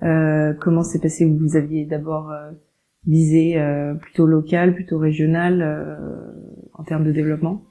Comment 0.00 0.82
s'est 0.82 1.00
passé 1.00 1.24
Vous 1.24 1.56
aviez 1.56 1.84
d'abord 1.84 2.30
euh, 2.30 2.50
visé 3.06 3.58
euh, 3.58 3.94
plutôt 3.94 4.26
local, 4.26 4.74
plutôt 4.74 4.98
régional 4.98 5.62
en 6.74 6.84
termes 6.84 7.04
de 7.04 7.12
développement? 7.12 7.64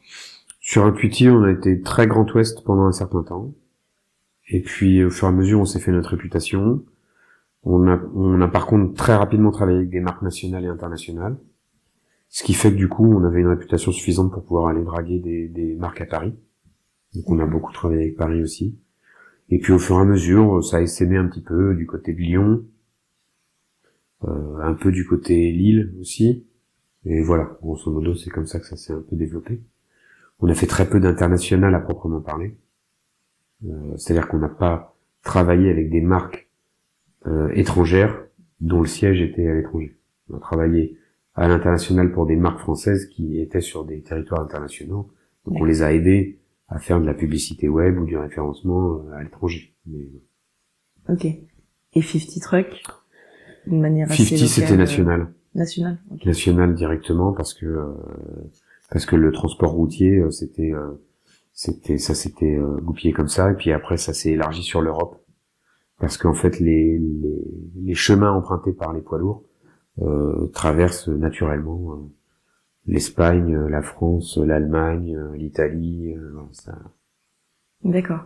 Sur 0.59 0.85
Intuiti, 0.85 1.29
on 1.29 1.43
a 1.43 1.51
été 1.51 1.81
très 1.81 2.07
Grand 2.07 2.29
Ouest 2.33 2.63
pendant 2.65 2.85
un 2.85 2.91
certain 2.91 3.23
temps. 3.23 3.53
Et 4.49 4.61
puis, 4.61 5.03
au 5.03 5.09
fur 5.09 5.27
et 5.27 5.31
à 5.31 5.33
mesure, 5.33 5.59
on 5.59 5.65
s'est 5.65 5.79
fait 5.79 5.91
notre 5.91 6.09
réputation. 6.09 6.83
On 7.63 7.87
a, 7.87 7.99
on 8.15 8.39
a 8.41 8.47
par 8.47 8.65
contre 8.65 8.93
très 8.93 9.15
rapidement 9.15 9.51
travaillé 9.51 9.77
avec 9.77 9.89
des 9.89 9.99
marques 9.99 10.21
nationales 10.21 10.63
et 10.65 10.67
internationales. 10.67 11.37
Ce 12.29 12.43
qui 12.43 12.53
fait 12.53 12.71
que 12.71 12.77
du 12.77 12.87
coup, 12.87 13.13
on 13.13 13.23
avait 13.23 13.41
une 13.41 13.47
réputation 13.47 13.91
suffisante 13.91 14.31
pour 14.31 14.43
pouvoir 14.43 14.67
aller 14.67 14.83
draguer 14.83 15.19
des, 15.19 15.47
des 15.47 15.75
marques 15.75 16.01
à 16.01 16.05
Paris. 16.05 16.33
Donc 17.15 17.29
on 17.29 17.39
a 17.39 17.45
beaucoup 17.45 17.71
travaillé 17.71 18.03
avec 18.03 18.17
Paris 18.17 18.41
aussi. 18.41 18.77
Et 19.49 19.59
puis 19.59 19.71
au 19.71 19.79
fur 19.79 19.97
et 19.97 20.01
à 20.01 20.05
mesure, 20.05 20.63
ça 20.63 20.77
a 20.77 20.81
essaimé 20.81 21.17
un 21.17 21.27
petit 21.27 21.41
peu 21.41 21.73
du 21.75 21.85
côté 21.85 22.13
de 22.13 22.19
Lyon, 22.19 22.65
euh, 24.25 24.57
un 24.61 24.73
peu 24.73 24.91
du 24.91 25.05
côté 25.05 25.51
Lille 25.51 25.93
aussi. 25.99 26.45
Et 27.05 27.21
voilà, 27.21 27.57
grosso 27.61 27.91
modo, 27.91 28.15
c'est 28.15 28.29
comme 28.29 28.47
ça 28.47 28.59
que 28.59 28.65
ça 28.65 28.75
s'est 28.75 28.93
un 28.93 29.01
peu 29.01 29.15
développé. 29.15 29.61
On 30.39 30.49
a 30.49 30.53
fait 30.53 30.67
très 30.67 30.89
peu 30.89 30.99
d'international 30.99 31.73
à 31.73 31.79
proprement 31.79 32.19
parler. 32.19 32.57
Euh, 33.65 33.95
C'est-à-dire 33.97 34.27
qu'on 34.27 34.39
n'a 34.39 34.49
pas 34.49 34.95
travaillé 35.23 35.69
avec 35.69 35.89
des 35.89 36.01
marques 36.01 36.49
euh, 37.25 37.49
étrangères 37.53 38.25
dont 38.59 38.81
le 38.81 38.87
siège 38.87 39.21
était 39.21 39.47
à 39.47 39.53
l'étranger. 39.53 39.95
On 40.29 40.37
a 40.37 40.39
travaillé 40.39 40.97
à 41.35 41.47
l'international 41.47 42.11
pour 42.11 42.25
des 42.25 42.35
marques 42.35 42.59
françaises 42.59 43.05
qui 43.05 43.39
étaient 43.39 43.61
sur 43.61 43.85
des 43.85 44.01
territoires 44.01 44.41
internationaux. 44.41 45.09
Donc 45.45 45.61
on 45.61 45.63
les 45.63 45.83
a 45.83 45.93
aidés 45.93 46.39
à 46.67 46.79
faire 46.79 46.99
de 46.99 47.05
la 47.05 47.13
publicité 47.13 47.69
web 47.69 47.99
ou 47.99 48.05
du 48.05 48.17
référencement 48.17 48.95
euh, 48.95 49.13
à 49.13 49.23
l'étranger. 49.23 49.75
Mais... 49.85 50.09
Ok. 51.09 51.25
Et 51.25 52.01
50 52.01 52.41
Truck 52.41 52.83
D'une 53.65 53.81
manière 53.81 54.07
50 54.07 54.37
c'était 54.47 54.73
euh, 54.73 54.77
national. 54.77 55.33
National 55.55 55.97
National 56.25 56.75
directement 56.75 57.33
parce 57.33 57.53
que 57.53 57.65
euh, 57.65 57.93
parce 58.91 59.05
que 59.05 59.15
le 59.15 59.31
transport 59.31 59.71
routier 59.71 60.17
euh, 60.19 60.29
c'était 60.29 60.73
c'était 61.53 61.97
ça 61.97 62.13
s'était 62.13 62.59
goupillé 62.83 63.11
comme 63.11 63.27
ça 63.27 63.51
et 63.51 63.55
puis 63.55 63.71
après 63.71 63.97
ça 63.97 64.13
s'est 64.13 64.31
élargi 64.31 64.61
sur 64.61 64.81
l'Europe 64.81 65.19
parce 65.99 66.17
qu'en 66.17 66.35
fait 66.35 66.59
les, 66.59 66.99
les, 66.99 67.43
les 67.81 67.95
chemins 67.95 68.31
empruntés 68.31 68.73
par 68.73 68.93
les 68.93 69.01
poids 69.01 69.17
lourds 69.17 69.43
euh, 69.99 70.47
traversent 70.53 71.07
naturellement 71.07 72.07
l'Espagne, 72.87 73.57
la 73.67 73.81
France, 73.81 74.37
l'Allemagne, 74.37 75.17
l'Italie. 75.35 76.15
ça... 76.51 76.77
D'accord. 77.83 78.25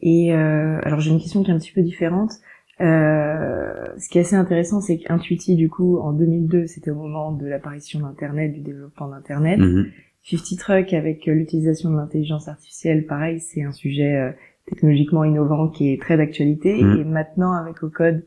Et 0.00 0.32
euh, 0.32 0.78
alors 0.82 1.00
j'ai 1.00 1.10
une 1.10 1.20
question 1.20 1.42
qui 1.42 1.50
est 1.50 1.54
un 1.54 1.58
petit 1.58 1.72
peu 1.72 1.82
différente. 1.82 2.32
Euh, 2.80 3.86
ce 3.98 4.08
qui 4.08 4.18
est 4.18 4.20
assez 4.20 4.36
intéressant, 4.36 4.80
c'est 4.80 4.98
qu'Intuiti, 4.98 5.56
du 5.56 5.68
coup, 5.68 5.98
en 5.98 6.12
2002, 6.12 6.66
c'était 6.66 6.90
au 6.90 6.94
moment 6.94 7.32
de 7.32 7.46
l'apparition 7.46 8.00
d'Internet, 8.00 8.52
du 8.52 8.60
développement 8.60 9.08
d'Internet. 9.08 9.58
50 9.58 10.52
Mhm. 10.52 10.58
Truck, 10.58 10.92
avec 10.92 11.26
euh, 11.26 11.34
l'utilisation 11.34 11.90
de 11.90 11.96
l'intelligence 11.96 12.48
artificielle, 12.48 13.06
pareil, 13.06 13.40
c'est 13.40 13.62
un 13.62 13.72
sujet 13.72 14.14
euh, 14.14 14.30
technologiquement 14.66 15.24
innovant 15.24 15.68
qui 15.68 15.92
est 15.92 16.00
très 16.00 16.16
d'actualité. 16.16 16.82
Mhm. 16.82 17.00
Et 17.00 17.04
maintenant, 17.04 17.52
avec 17.52 17.82
au 17.82 17.90
code 17.90 18.24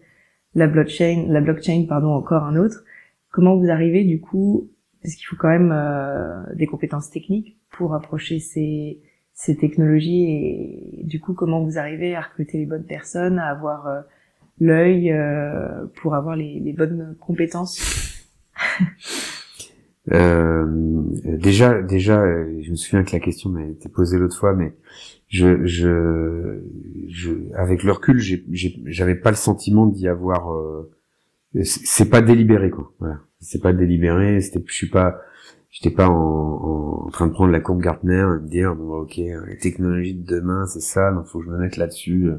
la 0.54 0.68
blockchain, 0.68 1.28
la 1.30 1.40
blockchain, 1.40 1.86
pardon, 1.88 2.10
encore 2.10 2.44
un 2.44 2.58
autre. 2.58 2.84
Comment 3.32 3.56
vous 3.56 3.70
arrivez, 3.70 4.04
du 4.04 4.20
coup, 4.20 4.70
parce 5.02 5.16
qu'il 5.16 5.26
faut 5.26 5.36
quand 5.36 5.50
même 5.50 5.72
euh, 5.74 6.44
des 6.56 6.68
compétences 6.68 7.10
techniques 7.10 7.58
pour 7.72 7.94
approcher 7.94 8.40
ces, 8.40 9.02
ces 9.34 9.58
technologies 9.58 10.26
et 10.30 11.04
du 11.04 11.20
coup, 11.20 11.34
comment 11.34 11.64
vous 11.64 11.78
arrivez 11.78 12.16
à 12.16 12.22
recruter 12.22 12.58
les 12.58 12.66
bonnes 12.66 12.86
personnes, 12.86 13.40
à 13.40 13.48
avoir 13.48 13.88
euh, 13.88 14.02
l'œil 14.60 15.12
euh, 15.12 15.86
pour 15.96 16.16
avoir 16.16 16.36
les, 16.36 16.60
les 16.60 16.74
bonnes 16.74 17.16
compétences? 17.20 17.80
Euh, 20.12 20.66
déjà, 21.24 21.82
déjà, 21.82 22.22
euh, 22.22 22.60
je 22.64 22.72
me 22.72 22.76
souviens 22.76 23.04
que 23.04 23.12
la 23.12 23.20
question 23.20 23.50
m'a 23.52 23.64
été 23.66 23.88
posée 23.88 24.18
l'autre 24.18 24.38
fois, 24.38 24.54
mais 24.56 24.74
je, 25.28 25.66
je, 25.66 26.60
je, 27.08 27.32
avec 27.56 27.84
le 27.84 27.92
recul, 27.92 28.20
j'avais 28.86 29.16
pas 29.16 29.30
le 29.30 29.36
sentiment 29.36 29.86
d'y 29.86 30.08
avoir. 30.08 30.52
euh, 30.54 30.92
c'est 31.64 32.10
pas 32.10 32.22
délibéré, 32.22 32.70
quoi. 32.72 32.94
Voilà, 33.00 33.20
c'est 33.42 33.62
pas 33.62 33.74
délibéré. 33.74 34.40
C'était, 34.42 34.64
je 34.66 34.74
suis 34.74 34.90
pas, 34.90 35.20
j'étais 35.70 35.94
pas 35.94 36.08
en, 36.08 36.14
en, 36.14 37.06
en 37.08 37.10
train 37.10 37.28
de 37.28 37.34
prendre 37.34 37.52
la 37.52 37.60
courbe 37.60 37.82
Gartner 37.82 38.22
et 38.22 38.42
me 38.44 38.48
dire 38.48 38.76
bon, 38.76 39.02
ok, 39.02 39.20
euh, 39.20 39.46
les 39.48 39.58
technologies 39.58 40.16
de 40.16 40.26
demain, 40.26 40.66
c'est 40.68 40.82
ça, 40.82 41.12
donc 41.12 41.26
faut 41.28 41.40
que 41.40 41.46
je 41.46 41.52
me 41.52 41.58
mette 41.58 41.78
là-dessus. 41.78 42.30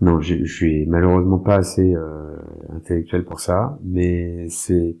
Non, 0.00 0.20
je, 0.20 0.44
je 0.44 0.52
suis 0.52 0.86
malheureusement 0.86 1.38
pas 1.38 1.56
assez 1.56 1.94
euh, 1.94 2.36
intellectuel 2.70 3.24
pour 3.24 3.40
ça, 3.40 3.78
mais 3.84 4.46
c'est 4.50 4.96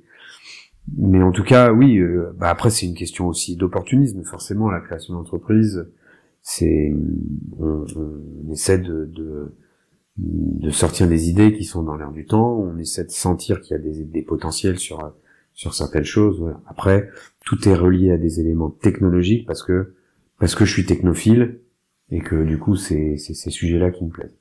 mais 0.96 1.22
en 1.22 1.30
tout 1.30 1.44
cas, 1.44 1.72
oui. 1.72 1.98
euh, 1.98 2.32
bah 2.36 2.48
après, 2.50 2.70
c'est 2.70 2.86
une 2.86 2.94
question 2.94 3.28
aussi 3.28 3.56
d'opportunisme. 3.56 4.22
Forcément, 4.24 4.70
la 4.70 4.80
création 4.80 5.14
d'entreprise, 5.14 5.88
c'est 6.42 6.92
on, 7.58 7.84
on 7.96 8.52
essaie 8.52 8.78
de, 8.78 9.06
de 9.06 9.54
de 10.16 10.70
sortir 10.70 11.08
des 11.08 11.28
idées 11.30 11.52
qui 11.56 11.64
sont 11.64 11.82
dans 11.82 11.96
l'air 11.96 12.12
du 12.12 12.26
temps. 12.26 12.52
On 12.52 12.78
essaie 12.78 13.04
de 13.04 13.10
sentir 13.10 13.60
qu'il 13.60 13.76
y 13.76 13.80
a 13.80 13.82
des, 13.82 14.04
des 14.04 14.22
potentiels 14.22 14.78
sur 14.78 15.12
sur 15.54 15.74
certaines 15.74 16.04
choses. 16.04 16.40
voilà. 16.40 16.60
Après, 16.66 17.10
tout 17.44 17.68
est 17.68 17.74
relié 17.74 18.10
à 18.10 18.16
des 18.16 18.40
éléments 18.40 18.70
technologiques 18.70 19.46
parce 19.46 19.62
que 19.62 19.94
parce 20.38 20.54
que 20.54 20.64
je 20.64 20.72
suis 20.72 20.86
technophile 20.86 21.60
et 22.10 22.20
que 22.20 22.42
du 22.44 22.58
coup, 22.58 22.76
c'est 22.76 23.16
ces 23.16 23.50
sujets-là 23.50 23.90
qui 23.90 24.04
me 24.04 24.10
plaisent. 24.10 24.36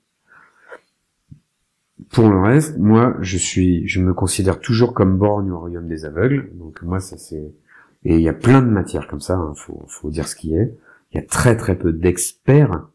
Pour 2.09 2.29
le 2.29 2.39
reste, 2.39 2.77
moi, 2.77 3.15
je 3.21 3.37
suis, 3.37 3.87
je 3.87 4.01
me 4.01 4.13
considère 4.13 4.59
toujours 4.59 4.93
comme 4.93 5.17
borgne 5.17 5.51
au 5.51 5.59
royaume 5.59 5.87
des 5.87 6.03
aveugles. 6.03 6.51
Donc 6.55 6.81
moi, 6.81 6.99
ça 6.99 7.17
c'est, 7.17 7.53
et 8.03 8.15
il 8.15 8.21
y 8.21 8.29
a 8.29 8.33
plein 8.33 8.61
de 8.61 8.67
matières 8.67 9.07
comme 9.07 9.21
ça. 9.21 9.35
Hein, 9.35 9.53
faut, 9.55 9.85
faut 9.87 10.09
dire 10.09 10.27
ce 10.27 10.35
qui 10.35 10.55
est. 10.55 10.75
Il 11.11 11.17
y 11.17 11.19
a 11.19 11.25
très 11.25 11.55
très 11.55 11.77
peu 11.77 11.93
d'experts 11.93 12.87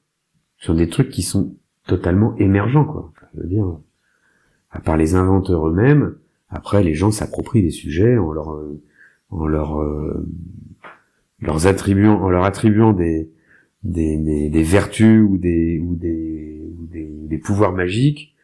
sur 0.58 0.74
des 0.74 0.88
trucs 0.88 1.10
qui 1.10 1.22
sont 1.22 1.54
totalement 1.86 2.36
émergents, 2.36 2.84
quoi. 2.84 3.12
Je 3.34 3.40
veux 3.40 3.48
dire, 3.48 3.66
à 4.70 4.80
part 4.80 4.96
les 4.96 5.14
inventeurs 5.14 5.68
eux-mêmes, 5.68 6.16
après 6.48 6.82
les 6.82 6.94
gens 6.94 7.10
s'approprient 7.10 7.62
des 7.62 7.70
sujets 7.70 8.18
en 8.18 8.32
leur, 8.32 8.52
euh, 8.52 8.80
en 9.30 9.46
leur, 9.46 9.80
euh, 9.80 10.26
attribuant, 11.64 12.20
en 12.20 12.30
leur 12.30 12.44
attribuant 12.44 12.92
des, 12.92 13.30
des, 13.82 14.48
des, 14.48 14.62
vertus 14.62 15.22
ou 15.28 15.38
des, 15.38 15.80
ou 15.80 15.94
des, 15.94 16.72
ou 16.78 16.86
des, 17.28 17.38
pouvoirs 17.38 17.72
magiques 17.72 18.34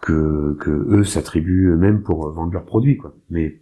que, 0.00 0.56
que 0.60 0.70
eux 0.70 1.04
s'attribuent 1.04 1.70
eux-mêmes 1.70 2.02
pour 2.02 2.30
vendre 2.30 2.52
leurs 2.52 2.64
produits 2.64 2.96
quoi. 2.96 3.14
Mais 3.30 3.60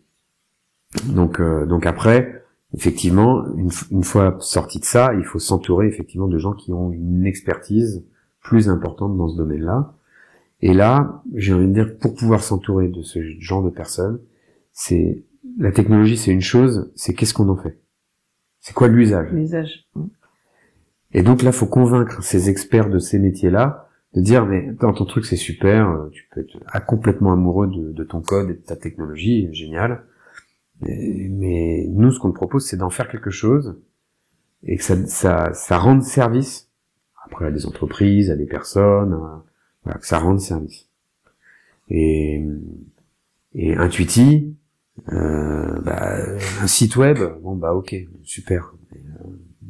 donc 1.06 1.40
euh, 1.40 1.66
donc 1.66 1.86
après 1.86 2.44
effectivement 2.74 3.46
une, 3.56 3.70
une 3.90 4.04
fois 4.04 4.36
sorti 4.40 4.80
de 4.80 4.84
ça, 4.84 5.12
il 5.14 5.24
faut 5.24 5.38
s'entourer 5.38 5.86
effectivement 5.86 6.28
de 6.28 6.38
gens 6.38 6.52
qui 6.52 6.72
ont 6.72 6.90
une 6.92 7.26
expertise 7.26 8.04
plus 8.46 8.68
importante 8.68 9.16
dans 9.16 9.28
ce 9.28 9.36
domaine-là. 9.36 9.94
Et 10.60 10.72
là, 10.72 11.22
j'ai 11.34 11.52
envie 11.52 11.66
de 11.66 11.72
dire 11.72 11.86
que 11.86 11.98
pour 11.98 12.14
pouvoir 12.14 12.42
s'entourer 12.42 12.88
de 12.88 13.02
ce 13.02 13.18
genre 13.40 13.62
de 13.62 13.70
personnes, 13.70 14.20
c'est 14.72 15.24
la 15.58 15.72
technologie, 15.72 16.16
c'est 16.16 16.32
une 16.32 16.40
chose, 16.40 16.92
c'est 16.94 17.12
qu'est-ce 17.12 17.34
qu'on 17.34 17.48
en 17.48 17.56
fait? 17.56 17.80
C'est 18.60 18.72
quoi 18.72 18.88
l'usage? 18.88 19.30
L'usage. 19.32 19.88
et 21.12 21.22
donc 21.22 21.42
là, 21.42 21.52
faut 21.52 21.66
convaincre 21.66 22.22
ces 22.22 22.48
experts 22.48 22.88
de 22.88 22.98
ces 22.98 23.18
métiers-là 23.18 23.88
de 24.14 24.20
dire 24.20 24.46
mais 24.46 24.72
dans 24.80 24.94
ton 24.94 25.04
truc 25.04 25.26
c'est 25.26 25.36
super, 25.36 26.08
tu 26.12 26.26
peux 26.30 26.40
être 26.40 26.56
ah, 26.68 26.80
complètement 26.80 27.32
amoureux 27.32 27.66
de, 27.66 27.92
de 27.92 28.04
ton 28.04 28.22
code 28.22 28.50
et 28.50 28.54
de 28.54 28.62
ta 28.62 28.76
technologie, 28.76 29.52
génial. 29.52 30.04
Mais, 30.80 31.28
mais 31.30 31.86
nous, 31.90 32.12
ce 32.12 32.20
qu'on 32.20 32.30
te 32.30 32.36
propose, 32.36 32.64
c'est 32.66 32.76
d'en 32.76 32.90
faire 32.90 33.08
quelque 33.08 33.30
chose 33.30 33.80
et 34.62 34.76
que 34.76 34.82
ça, 34.82 35.06
ça, 35.06 35.52
ça 35.52 35.78
rende 35.78 36.02
service 36.02 36.65
après 37.26 37.46
à 37.46 37.50
des 37.50 37.66
entreprises, 37.66 38.30
à 38.30 38.36
des 38.36 38.46
personnes, 38.46 39.18
voilà, 39.84 39.98
que 39.98 40.06
ça 40.06 40.18
rende 40.18 40.40
service. 40.40 40.88
Et, 41.88 42.44
et 43.54 43.74
Intuiti, 43.76 44.56
euh, 45.12 45.80
bah, 45.82 46.16
un 46.60 46.66
site 46.66 46.96
web, 46.96 47.18
bon 47.42 47.54
bah 47.54 47.74
ok, 47.74 47.94
super, 48.22 48.72
euh, 48.92 48.98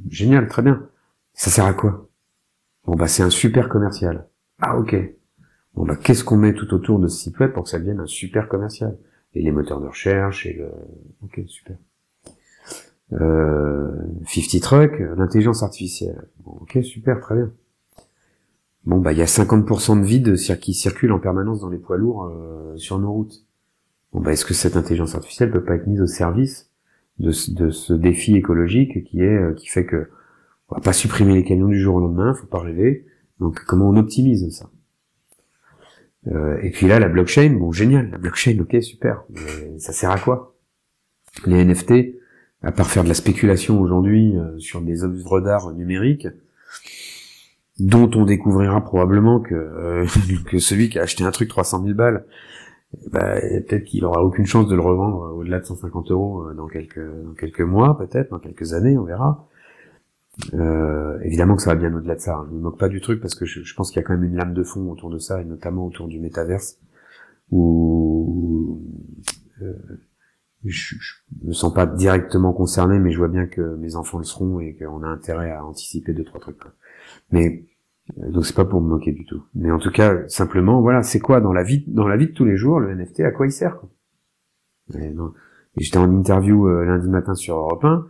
génial, 0.09 0.49
très 0.49 0.63
bien. 0.63 0.89
Ça 1.35 1.51
sert 1.51 1.67
à 1.67 1.75
quoi? 1.75 2.09
Bon 2.85 2.95
bah 2.95 3.09
c'est 3.09 3.23
un 3.23 3.31
super 3.31 3.69
commercial. 3.69 4.29
Ah 4.61 4.79
ok. 4.79 4.97
Bon 5.75 5.85
bah 5.85 5.97
qu'est-ce 5.97 6.25
qu'on 6.25 6.37
met 6.37 6.55
tout 6.55 6.73
autour 6.73 6.99
de 6.99 7.09
ce 7.09 7.19
site 7.19 7.39
web 7.39 7.53
pour 7.53 7.65
que 7.65 7.69
ça 7.69 7.79
devienne 7.79 8.01
un 8.01 8.07
super 8.07 8.49
commercial? 8.49 8.97
Et 9.35 9.43
les 9.43 9.51
moteurs 9.51 9.81
de 9.81 9.89
recherche 9.89 10.47
et 10.47 10.55
le. 10.55 10.71
Ok 11.23 11.41
super. 11.47 11.77
Euh, 13.13 13.93
50 14.27 14.61
Truck, 14.61 14.99
l'intelligence 15.17 15.63
artificielle. 15.63 16.27
Bon, 16.45 16.53
ok 16.63 16.79
super 16.83 17.21
très 17.21 17.37
bien. 17.37 17.53
Bon 18.85 18.99
bah 19.01 19.13
il 19.13 19.19
y 19.19 19.23
a 19.23 19.27
50% 19.27 20.01
de 20.01 20.05
vide 20.05 20.37
qui 20.61 20.75
circule 20.75 21.13
en 21.13 21.19
permanence 21.19 21.61
dans 21.61 21.69
les 21.69 21.79
poids 21.79 21.97
lourds 21.97 22.25
euh, 22.25 22.77
sur 22.77 22.99
nos 22.99 23.13
routes. 23.13 23.45
Bon 24.13 24.21
bah 24.21 24.33
est-ce 24.33 24.45
que 24.45 24.55
cette 24.55 24.77
intelligence 24.77 25.15
artificielle 25.15 25.51
peut 25.51 25.65
pas 25.65 25.75
être 25.77 25.87
mise 25.87 26.01
au 26.01 26.07
service 26.07 26.71
de, 27.19 27.31
ce- 27.33 27.93
défi 27.93 28.37
écologique 28.37 29.05
qui 29.05 29.21
est 29.23 29.37
euh, 29.39 29.55
qui 29.55 29.69
fait 29.69 29.87
que 29.87 30.11
on 30.69 30.75
va 30.77 30.81
pas 30.81 30.93
supprimer 30.93 31.35
les 31.35 31.45
camions 31.45 31.69
du 31.69 31.79
jour 31.81 31.97
au 31.97 32.01
lendemain, 32.01 32.35
faut 32.35 32.47
pas 32.47 32.59
rêver. 32.61 33.07
Donc 33.39 33.65
comment 33.67 33.89
on 33.89 33.97
optimise 33.97 34.49
ça? 34.51 34.69
Euh, 36.29 36.59
Et 36.63 36.71
puis 36.71 36.89
là, 36.89 36.99
la 36.99 37.09
blockchain, 37.09 37.51
bon 37.59 37.71
génial, 37.71 38.11
la 38.11 38.19
blockchain, 38.19 38.59
ok 38.61 38.83
super, 38.83 39.25
ça 39.79 39.93
sert 39.93 40.11
à 40.11 40.19
quoi? 40.19 40.57
Les 41.47 41.65
NFT, 41.65 42.17
à 42.63 42.73
part 42.73 42.91
faire 42.91 43.05
de 43.05 43.09
la 43.09 43.15
spéculation 43.15 43.81
aujourd'hui 43.81 44.37
euh, 44.37 44.59
sur 44.59 44.81
des 44.81 45.05
œuvres 45.05 45.41
d'art 45.41 45.73
numériques, 45.73 46.29
dont 47.79 48.11
on 48.15 48.25
découvrira 48.25 48.83
probablement 48.83 49.41
que 49.41 49.55
euh, 49.55 50.07
que 50.47 50.59
celui 50.59 50.89
qui 50.89 50.99
a 50.99 51.03
acheté 51.03 51.25
un 51.25 51.31
truc 51.31 51.49
300 51.49 51.83
000 51.85 51.95
balles, 51.95 52.25
bah, 53.13 53.41
peut-être 53.41 53.85
qu'il 53.85 54.05
aura 54.05 54.23
aucune 54.23 54.47
chance 54.47 54.69
de 54.69 54.75
le 54.75 54.81
revendre 54.81 55.35
au-delà 55.37 55.61
de 55.61 55.65
150 55.67 56.11
euros 56.11 56.43
euh, 56.45 56.55
dans 56.55 56.67
quelques 56.67 57.01
dans 57.25 57.35
quelques 57.35 57.61
mois, 57.61 57.99
peut-être 57.99 58.31
dans 58.31 58.39
quelques 58.39 58.73
années, 58.73 58.97
on 58.97 59.05
verra. 59.05 59.49
Euh, 60.53 61.19
évidemment 61.23 61.57
que 61.57 61.63
ça 61.63 61.71
va 61.71 61.77
bien 61.77 61.95
au-delà 61.95 62.15
de 62.15 62.21
ça. 62.21 62.37
hein. 62.37 62.47
Je 62.51 62.55
me 62.55 62.61
moque 62.61 62.79
pas 62.79 62.89
du 62.89 63.01
truc 63.01 63.21
parce 63.21 63.35
que 63.35 63.47
je, 63.47 63.63
je 63.63 63.75
pense 63.75 63.91
qu'il 63.91 64.01
y 64.01 64.05
a 64.05 64.07
quand 64.07 64.13
même 64.15 64.25
une 64.25 64.37
lame 64.37 64.53
de 64.53 64.63
fond 64.63 64.91
autour 64.91 65.09
de 65.11 65.19
ça 65.19 65.41
et 65.41 65.45
notamment 65.45 65.87
autour 65.87 66.09
du 66.09 66.21
métaverse 66.21 66.79
où 67.51 68.83
euh, 69.63 69.73
je, 70.65 70.97
je 70.99 71.15
me 71.45 71.53
sens 71.53 71.73
pas 71.73 71.87
directement 71.87 72.53
concerné, 72.53 72.99
mais 72.99 73.11
je 73.11 73.19
vois 73.19 73.29
bien 73.29 73.47
que 73.47 73.77
mes 73.77 73.97
enfants 73.97 74.19
le 74.19 74.25
seront 74.25 74.61
et 74.61 74.75
qu'on 74.75 75.03
a 75.03 75.09
intérêt 75.09 75.51
à 75.51 75.65
anticiper 75.65 76.13
deux 76.13 76.25
trois 76.25 76.41
trucs. 76.41 76.59
Quoi. 76.59 76.73
Mais 77.31 77.67
euh, 78.19 78.31
donc 78.31 78.47
c'est 78.47 78.57
pas 78.57 78.65
pour 78.65 78.81
me 78.81 78.89
moquer 78.89 79.13
du 79.13 79.25
tout. 79.25 79.43
Mais 79.55 79.71
en 79.71 79.79
tout 79.79 79.91
cas, 79.91 80.27
simplement, 80.29 80.81
voilà, 80.81 81.03
c'est 81.03 81.21
quoi 81.21 81.41
dans 81.41 81.53
la 81.53 81.63
vie, 81.63 81.85
dans 81.87 82.09
la 82.09 82.17
vie 82.17 82.29
de 82.29 82.33
tous 82.33 82.45
les 82.45 82.57
jours, 82.57 82.81
le 82.81 82.95
NFT, 82.95 83.21
à 83.21 83.31
quoi 83.31 83.47
il 83.47 83.53
sert 83.53 83.79
quoi? 83.79 83.91
J'étais 85.77 85.99
en 85.99 86.11
interview 86.11 86.69
euh, 86.69 86.85
lundi 86.85 87.09
matin 87.09 87.35
sur 87.35 87.57
Europe 87.57 87.85
1, 87.85 88.07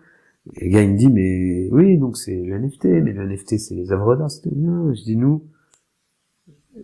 et 0.55 0.67
le 0.67 0.71
gars 0.71 0.83
il 0.83 0.93
me 0.93 0.97
dit 0.97 1.11
mais 1.11 1.69
oui 1.73 1.99
donc 1.99 2.17
c'est 2.17 2.37
le 2.37 2.59
NFT, 2.59 2.85
mais 2.85 3.13
le 3.13 3.27
NFT 3.27 3.59
c'est 3.59 3.75
les 3.75 3.93
œuvres 3.93 4.15
d'art, 4.15 4.31
c'était 4.31 4.55
bien. 4.55 4.93
Je 4.93 5.03
dis 5.03 5.17
nous, 5.17 5.43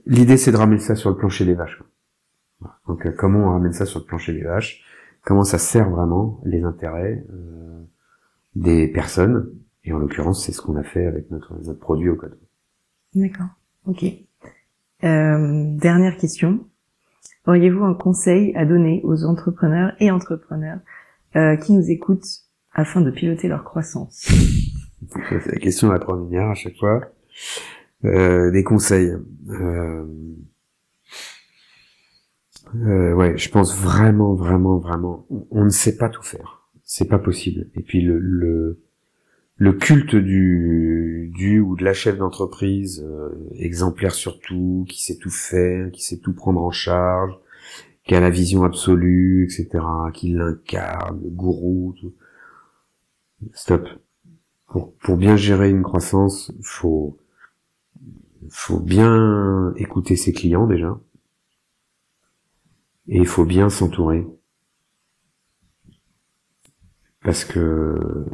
l'idée 0.06 0.36
c'est 0.36 0.50
de 0.50 0.56
ramener 0.56 0.78
ça 0.78 0.96
sur 0.96 1.10
le 1.10 1.16
plancher 1.16 1.44
des 1.44 1.54
vaches. 1.54 1.78
Quoi. 1.78 2.78
Donc 2.88 3.06
euh, 3.06 3.12
comment 3.16 3.48
on 3.48 3.50
ramène 3.52 3.72
ça 3.72 3.86
sur 3.86 4.00
le 4.00 4.06
plancher 4.06 4.32
des 4.32 4.42
vaches? 4.42 4.82
Comment 5.24 5.44
ça 5.44 5.58
sert 5.58 5.88
vraiment 5.88 6.40
les 6.44 6.64
intérêts 6.64 7.24
euh, 7.30 7.82
des 8.54 8.88
personnes 8.88 9.50
Et 9.84 9.92
en 9.92 9.98
l'occurrence 9.98 10.44
c'est 10.44 10.52
ce 10.52 10.60
qu'on 10.60 10.76
a 10.76 10.82
fait 10.82 11.06
avec 11.06 11.30
notre, 11.30 11.54
notre 11.62 11.78
produit 11.78 12.08
au 12.08 12.16
code. 12.16 12.38
D'accord. 13.14 13.48
Ok. 13.86 14.04
Euh, 15.04 15.76
dernière 15.76 16.16
question. 16.16 16.66
Auriez-vous 17.46 17.84
un 17.84 17.94
conseil 17.94 18.54
à 18.56 18.64
donner 18.64 19.00
aux 19.04 19.24
entrepreneurs 19.24 19.92
et 19.98 20.10
entrepreneurs 20.10 20.78
euh, 21.34 21.56
qui 21.56 21.72
nous 21.72 21.90
écoutent 21.90 22.26
afin 22.72 23.00
de 23.00 23.10
piloter 23.10 23.48
leur 23.48 23.64
croissance? 23.64 24.28
C'est 25.28 25.52
la 25.52 25.58
question 25.58 25.90
à 25.90 25.94
la 25.94 25.98
première 25.98 26.48
à 26.48 26.54
chaque 26.54 26.76
fois. 26.76 27.00
Euh, 28.04 28.50
des 28.50 28.62
conseils. 28.62 29.12
Euh, 32.74 33.14
ouais, 33.14 33.36
je 33.36 33.50
pense 33.50 33.76
vraiment, 33.76 34.34
vraiment, 34.34 34.78
vraiment. 34.78 35.26
On 35.50 35.64
ne 35.64 35.70
sait 35.70 35.96
pas 35.96 36.08
tout 36.08 36.22
faire. 36.22 36.62
C'est 36.84 37.08
pas 37.08 37.18
possible. 37.18 37.68
Et 37.74 37.82
puis 37.82 38.00
le, 38.02 38.18
le 38.18 38.80
le 39.56 39.72
culte 39.72 40.16
du, 40.16 41.30
du 41.36 41.60
ou 41.60 41.76
de 41.76 41.84
la 41.84 41.92
chef 41.94 42.18
d'entreprise, 42.18 43.04
euh, 43.06 43.30
exemplaire 43.52 44.12
surtout, 44.12 44.84
qui 44.88 45.02
sait 45.04 45.18
tout 45.18 45.30
faire, 45.30 45.90
qui 45.92 46.02
sait 46.02 46.18
tout 46.18 46.32
prendre 46.32 46.60
en 46.62 46.72
charge, 46.72 47.38
qui 48.04 48.16
a 48.16 48.20
la 48.20 48.30
vision 48.30 48.64
absolue, 48.64 49.44
etc., 49.44 49.84
qui 50.12 50.32
l'incarne, 50.32 51.20
le 51.22 51.30
gourou, 51.30 51.94
tout. 52.00 52.12
Stop. 53.52 53.88
Pour, 54.66 54.94
pour 54.96 55.16
bien 55.16 55.36
gérer 55.36 55.70
une 55.70 55.82
croissance, 55.82 56.52
faut, 56.62 57.18
faut 58.48 58.80
bien 58.80 59.74
écouter 59.76 60.16
ses 60.16 60.32
clients 60.32 60.66
déjà. 60.66 60.98
Et 63.08 63.18
il 63.18 63.26
faut 63.26 63.44
bien 63.44 63.68
s'entourer. 63.68 64.26
Parce 67.22 67.44
que 67.44 68.26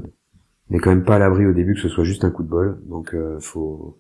n'est 0.70 0.78
quand 0.78 0.90
même 0.90 1.04
pas 1.04 1.16
à 1.16 1.18
l'abri 1.18 1.46
au 1.46 1.52
début 1.52 1.74
que 1.74 1.81
ce 1.81 1.88
soit 1.88 2.04
juste 2.04 2.24
un 2.24 2.31
coup 2.31 2.42
de 2.42 2.48
bol. 2.48 2.81
Donc 2.87 3.14
euh, 3.14 3.38
faut 3.40 3.98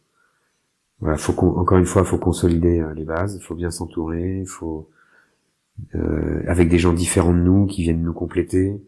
voilà, 1.00 1.16
faut 1.16 1.32
encore 1.56 1.78
une 1.78 1.86
fois, 1.86 2.04
faut 2.04 2.18
consolider 2.18 2.80
euh, 2.80 2.92
les 2.94 3.04
bases, 3.04 3.36
il 3.36 3.42
faut 3.42 3.54
bien 3.54 3.70
s'entourer, 3.70 4.44
faut 4.46 4.90
euh, 5.94 6.42
avec 6.48 6.68
des 6.68 6.78
gens 6.78 6.92
différents 6.92 7.32
de 7.32 7.38
nous 7.38 7.66
qui 7.66 7.82
viennent 7.82 8.02
nous 8.02 8.12
compléter, 8.12 8.82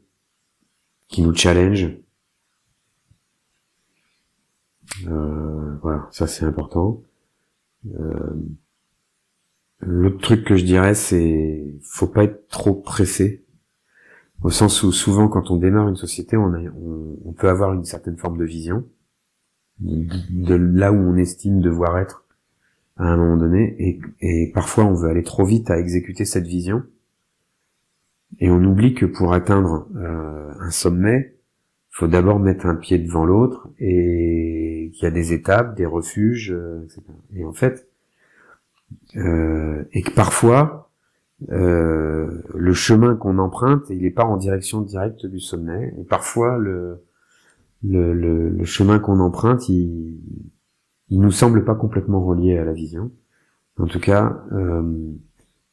qui 1.09 1.23
nous 1.23 1.35
challenge. 1.35 1.88
Euh, 5.07 5.77
voilà, 5.83 6.09
ça 6.11 6.27
c'est 6.27 6.45
important. 6.45 7.03
Euh, 7.95 8.35
L'autre 9.81 10.19
truc 10.19 10.45
que 10.45 10.57
je 10.57 10.64
dirais, 10.64 10.95
c'est 10.95 11.75
faut 11.83 12.07
pas 12.07 12.25
être 12.25 12.49
trop 12.49 12.75
pressé. 12.75 13.45
Au 14.43 14.51
sens 14.51 14.83
où 14.83 14.93
souvent 14.93 15.29
quand 15.29 15.51
on 15.51 15.57
démarre 15.57 15.88
une 15.88 15.97
société, 15.97 16.37
on, 16.37 16.53
on, 17.25 17.33
peut 17.33 17.49
avoir 17.49 17.73
une 17.75 17.85
certaine 17.85 18.16
forme 18.16 18.38
de 18.38 18.45
vision 18.45 18.87
de 19.81 20.55
là 20.55 20.93
où 20.93 20.97
on 20.97 21.16
estime 21.16 21.61
devoir 21.61 21.99
être 21.99 22.25
à 22.97 23.05
un 23.05 23.16
moment 23.16 23.37
donné, 23.37 23.77
et, 23.79 24.01
et 24.21 24.51
parfois 24.53 24.85
on 24.85 24.95
veut 24.95 25.09
aller 25.09 25.23
trop 25.23 25.45
vite 25.45 25.71
à 25.71 25.79
exécuter 25.79 26.27
cette 26.27 26.47
vision, 26.47 26.83
et 28.38 28.51
on 28.51 28.62
oublie 28.62 28.95
que 28.95 29.07
pour 29.07 29.33
atteindre 29.33 29.88
euh, 29.97 30.53
un 30.61 30.71
sommet, 30.71 31.37
faut 31.90 32.07
d'abord 32.07 32.38
mettre 32.38 32.66
un 32.66 32.77
pied 32.77 32.99
devant 32.99 33.25
l'autre, 33.25 33.69
et 33.79 34.93
qu'il 34.95 35.05
y 35.05 35.07
a 35.07 35.11
des 35.11 35.33
étapes, 35.33 35.77
des 35.77 35.87
refuges, 35.87 36.53
euh, 36.53 36.85
etc. 36.85 37.03
Et 37.35 37.45
en 37.45 37.53
fait, 37.53 37.89
euh, 39.16 39.85
et 39.92 40.03
que 40.03 40.12
parfois, 40.12 40.90
euh, 41.50 42.42
le 42.55 42.72
chemin 42.72 43.16
qu'on 43.16 43.38
emprunte, 43.38 43.85
il 43.90 44.03
n'est 44.03 44.11
pas 44.11 44.24
en 44.24 44.37
direction 44.37 44.83
directe 44.83 45.26
du 45.26 45.40
sommet. 45.40 45.94
Et 45.98 46.05
parfois, 46.05 46.59
le, 46.59 47.05
le, 47.83 48.12
le, 48.12 48.64
chemin 48.64 48.98
qu'on 48.98 49.20
emprunte, 49.20 49.68
il, 49.68 50.18
il 51.09 51.20
nous 51.20 51.33
semble 51.33 51.64
pas 51.64 51.74
complètement 51.74 52.24
relié 52.24 52.59
à 52.59 52.64
la 52.64 52.72
vision. 52.72 53.11
En 53.79 53.87
tout 53.87 54.00
cas, 54.00 54.44
euh, 54.53 55.12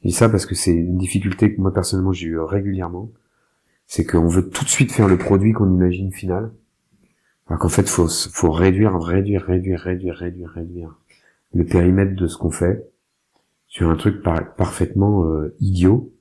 dis 0.04 0.12
ça 0.12 0.30
parce 0.30 0.46
que 0.46 0.56
c'est 0.56 0.74
une 0.74 0.98
difficulté 0.98 1.54
que 1.54 1.60
moi 1.60 1.74
personnellement 1.74 2.14
j'ai 2.14 2.28
eu 2.28 2.40
régulièrement. 2.40 3.12
C'est 3.86 4.06
qu'on 4.06 4.28
veut 4.28 4.50
tout 4.50 4.64
de 4.64 4.70
suite 4.70 4.92
faire 4.92 5.08
le 5.08 5.18
produit 5.18 5.54
qu'on 5.54 5.72
imagine 5.74 6.12
final. 6.12 6.52
Alors 7.48 7.60
qu'en 7.60 7.70
fait, 7.70 7.88
faut, 7.88 8.08
faut 8.08 8.52
réduire, 8.52 8.98
réduire, 9.00 9.44
réduire, 9.44 9.80
réduire, 9.80 10.16
réduire, 10.16 10.50
réduire 10.50 11.00
le 11.54 11.66
périmètre 11.66 12.16
de 12.16 12.28
ce 12.28 12.38
qu'on 12.38 12.52
fait 12.52 12.86
sur 13.78 13.92
un 13.92 13.96
truc 13.96 14.24
parfaitement 14.24 15.26
euh, 15.26 15.56
idiot, 15.60 16.12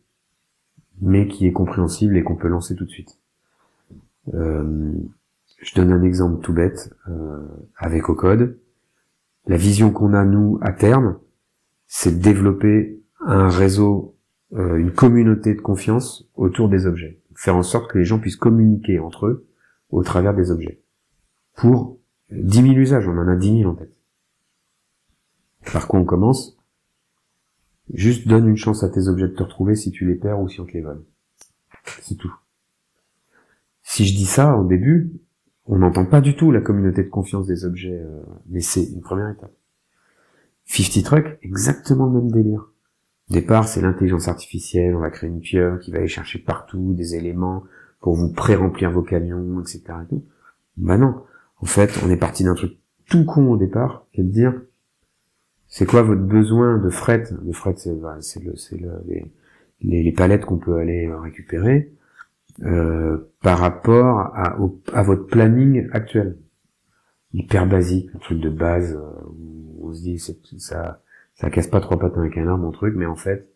mais 1.00 1.26
qui 1.26 1.46
est 1.46 1.52
compréhensible 1.52 2.18
et 2.18 2.22
qu'on 2.22 2.36
peut 2.36 2.48
lancer 2.48 2.76
tout 2.76 2.84
de 2.84 2.90
suite. 2.90 3.18
Euh, 4.34 4.92
je 5.62 5.74
donne 5.74 5.90
un 5.90 6.02
exemple 6.02 6.42
tout 6.42 6.52
bête 6.52 6.94
euh, 7.08 7.48
avec 7.78 8.10
Ocode. 8.10 8.58
La 9.46 9.56
vision 9.56 9.90
qu'on 9.90 10.12
a 10.12 10.26
nous 10.26 10.58
à 10.60 10.72
terme, 10.72 11.16
c'est 11.86 12.18
de 12.18 12.22
développer 12.22 13.02
un 13.20 13.48
réseau, 13.48 14.18
une 14.52 14.92
communauté 14.92 15.54
de 15.54 15.60
confiance 15.62 16.28
autour 16.34 16.68
des 16.68 16.84
objets, 16.84 17.22
faire 17.34 17.56
en 17.56 17.62
sorte 17.62 17.90
que 17.90 17.96
les 17.96 18.04
gens 18.04 18.18
puissent 18.18 18.36
communiquer 18.36 18.98
entre 18.98 19.28
eux 19.28 19.46
au 19.88 20.02
travers 20.02 20.34
des 20.34 20.50
objets. 20.50 20.82
Pour 21.56 21.98
10 22.32 22.62
000 22.62 22.74
usages, 22.74 23.08
on 23.08 23.16
en 23.16 23.28
a 23.28 23.34
10 23.34 23.60
000 23.60 23.70
en 23.70 23.76
tête. 23.76 23.96
Par 25.72 25.88
quoi 25.88 26.00
on 26.00 26.04
commence? 26.04 26.55
Juste 27.92 28.26
donne 28.26 28.48
une 28.48 28.56
chance 28.56 28.82
à 28.82 28.88
tes 28.88 29.08
objets 29.08 29.28
de 29.28 29.34
te 29.34 29.42
retrouver 29.42 29.76
si 29.76 29.90
tu 29.90 30.06
les 30.06 30.16
perds 30.16 30.40
ou 30.40 30.48
si 30.48 30.60
on 30.60 30.66
te 30.66 30.72
les 30.72 30.82
vole. 30.82 31.04
C'est 32.02 32.16
tout. 32.16 32.34
Si 33.82 34.06
je 34.06 34.16
dis 34.16 34.26
ça 34.26 34.56
au 34.56 34.64
début, 34.64 35.12
on 35.66 35.78
n'entend 35.78 36.04
pas 36.04 36.20
du 36.20 36.36
tout 36.36 36.50
la 36.50 36.60
communauté 36.60 37.02
de 37.02 37.08
confiance 37.08 37.46
des 37.46 37.64
objets, 37.64 38.00
euh, 38.00 38.22
mais 38.48 38.60
c'est 38.60 38.84
une 38.84 39.00
première 39.00 39.30
étape. 39.30 39.52
50 40.66 41.04
Truck, 41.04 41.38
exactement 41.42 42.06
le 42.06 42.20
même 42.20 42.30
délire. 42.30 42.72
Au 43.30 43.34
départ, 43.34 43.68
c'est 43.68 43.80
l'intelligence 43.80 44.28
artificielle, 44.28 44.94
on 44.94 45.00
va 45.00 45.10
créer 45.10 45.30
une 45.30 45.40
pieuvre 45.40 45.78
qui 45.78 45.90
va 45.90 45.98
aller 45.98 46.08
chercher 46.08 46.38
partout 46.38 46.92
des 46.94 47.14
éléments 47.14 47.64
pour 48.00 48.14
vous 48.14 48.32
pré-remplir 48.32 48.90
vos 48.90 49.02
camions, 49.02 49.60
etc. 49.60 49.82
Et 50.12 50.16
Bah 50.76 50.98
non. 50.98 51.22
En 51.58 51.66
fait, 51.66 51.90
on 52.04 52.10
est 52.10 52.16
parti 52.16 52.44
d'un 52.44 52.54
truc 52.54 52.78
tout 53.08 53.24
con 53.24 53.50
au 53.50 53.56
départ, 53.56 54.06
qui 54.12 54.20
est 54.20 54.24
de 54.24 54.30
dire, 54.30 54.60
c'est 55.76 55.84
quoi 55.84 56.00
votre 56.00 56.22
besoin 56.22 56.78
de 56.78 56.88
fret? 56.88 57.24
Le 57.44 57.52
fret, 57.52 57.74
c'est 57.76 57.92
le, 57.92 58.56
c'est 58.56 58.80
le, 58.80 59.04
les, 59.82 60.02
les, 60.02 60.12
palettes 60.12 60.46
qu'on 60.46 60.56
peut 60.56 60.78
aller 60.78 61.06
récupérer 61.12 61.92
euh, 62.62 63.30
par 63.42 63.58
rapport 63.58 64.34
à, 64.34 65.02
votre 65.02 65.26
planning 65.26 65.86
actuel. 65.92 66.38
Hyper 67.34 67.66
basique, 67.66 68.08
un 68.14 68.18
truc 68.20 68.40
de 68.40 68.48
base 68.48 68.94
euh, 68.94 69.26
où 69.28 69.90
on 69.90 69.92
se 69.92 70.00
dit 70.00 70.18
ça, 70.18 71.02
ça 71.34 71.50
casse 71.50 71.66
pas 71.66 71.82
trois 71.82 71.98
pattes 71.98 72.16
avec 72.16 72.38
un 72.38 72.48
arbre, 72.48 72.64
mon 72.64 72.72
truc, 72.72 72.94
mais 72.96 73.04
en 73.04 73.16
fait, 73.16 73.46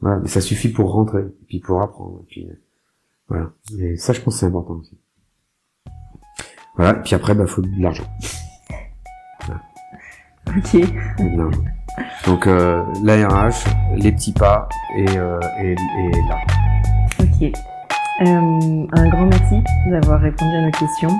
voilà, 0.00 0.20
mais 0.20 0.28
ça 0.28 0.40
suffit 0.40 0.70
pour 0.70 0.90
rentrer, 0.90 1.20
et 1.20 1.44
puis 1.48 1.60
pour 1.60 1.82
apprendre, 1.82 2.24
et 2.34 2.48
voilà. 3.28 3.52
Et 3.78 3.98
ça, 3.98 4.14
je 4.14 4.22
pense, 4.22 4.38
c'est 4.38 4.46
important 4.46 4.76
aussi. 4.76 4.98
Voilà, 6.76 6.94
puis 6.94 7.14
après, 7.14 7.34
bah, 7.34 7.46
faut 7.46 7.60
de 7.60 7.68
l'argent. 7.78 8.06
Ok. 10.48 10.76
Donc 12.26 12.46
euh, 12.46 12.84
l'ARH, 13.02 13.64
les 13.96 14.12
petits 14.12 14.32
pas 14.32 14.68
et, 14.96 15.06
euh, 15.16 15.40
et, 15.62 15.74
là. 16.28 16.36
Ok. 17.20 17.42
Euh, 17.42 17.54
un 18.92 19.08
grand 19.08 19.26
merci 19.26 19.56
d'avoir 19.88 20.20
répondu 20.20 20.54
à 20.54 20.66
nos 20.66 20.70
questions. 20.72 21.18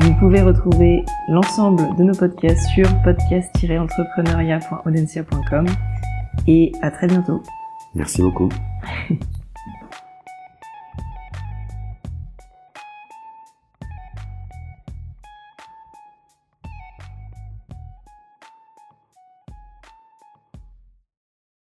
Vous 0.00 0.14
pouvez 0.14 0.40
retrouver 0.42 1.04
l'ensemble 1.28 1.96
de 1.96 2.04
nos 2.04 2.14
podcasts 2.14 2.66
sur 2.74 2.86
podcast-entrepreneuriat.audencia.com 3.02 5.66
et 6.46 6.72
à 6.82 6.90
très 6.90 7.06
bientôt. 7.06 7.42
Merci 7.94 8.20
beaucoup. 8.22 8.48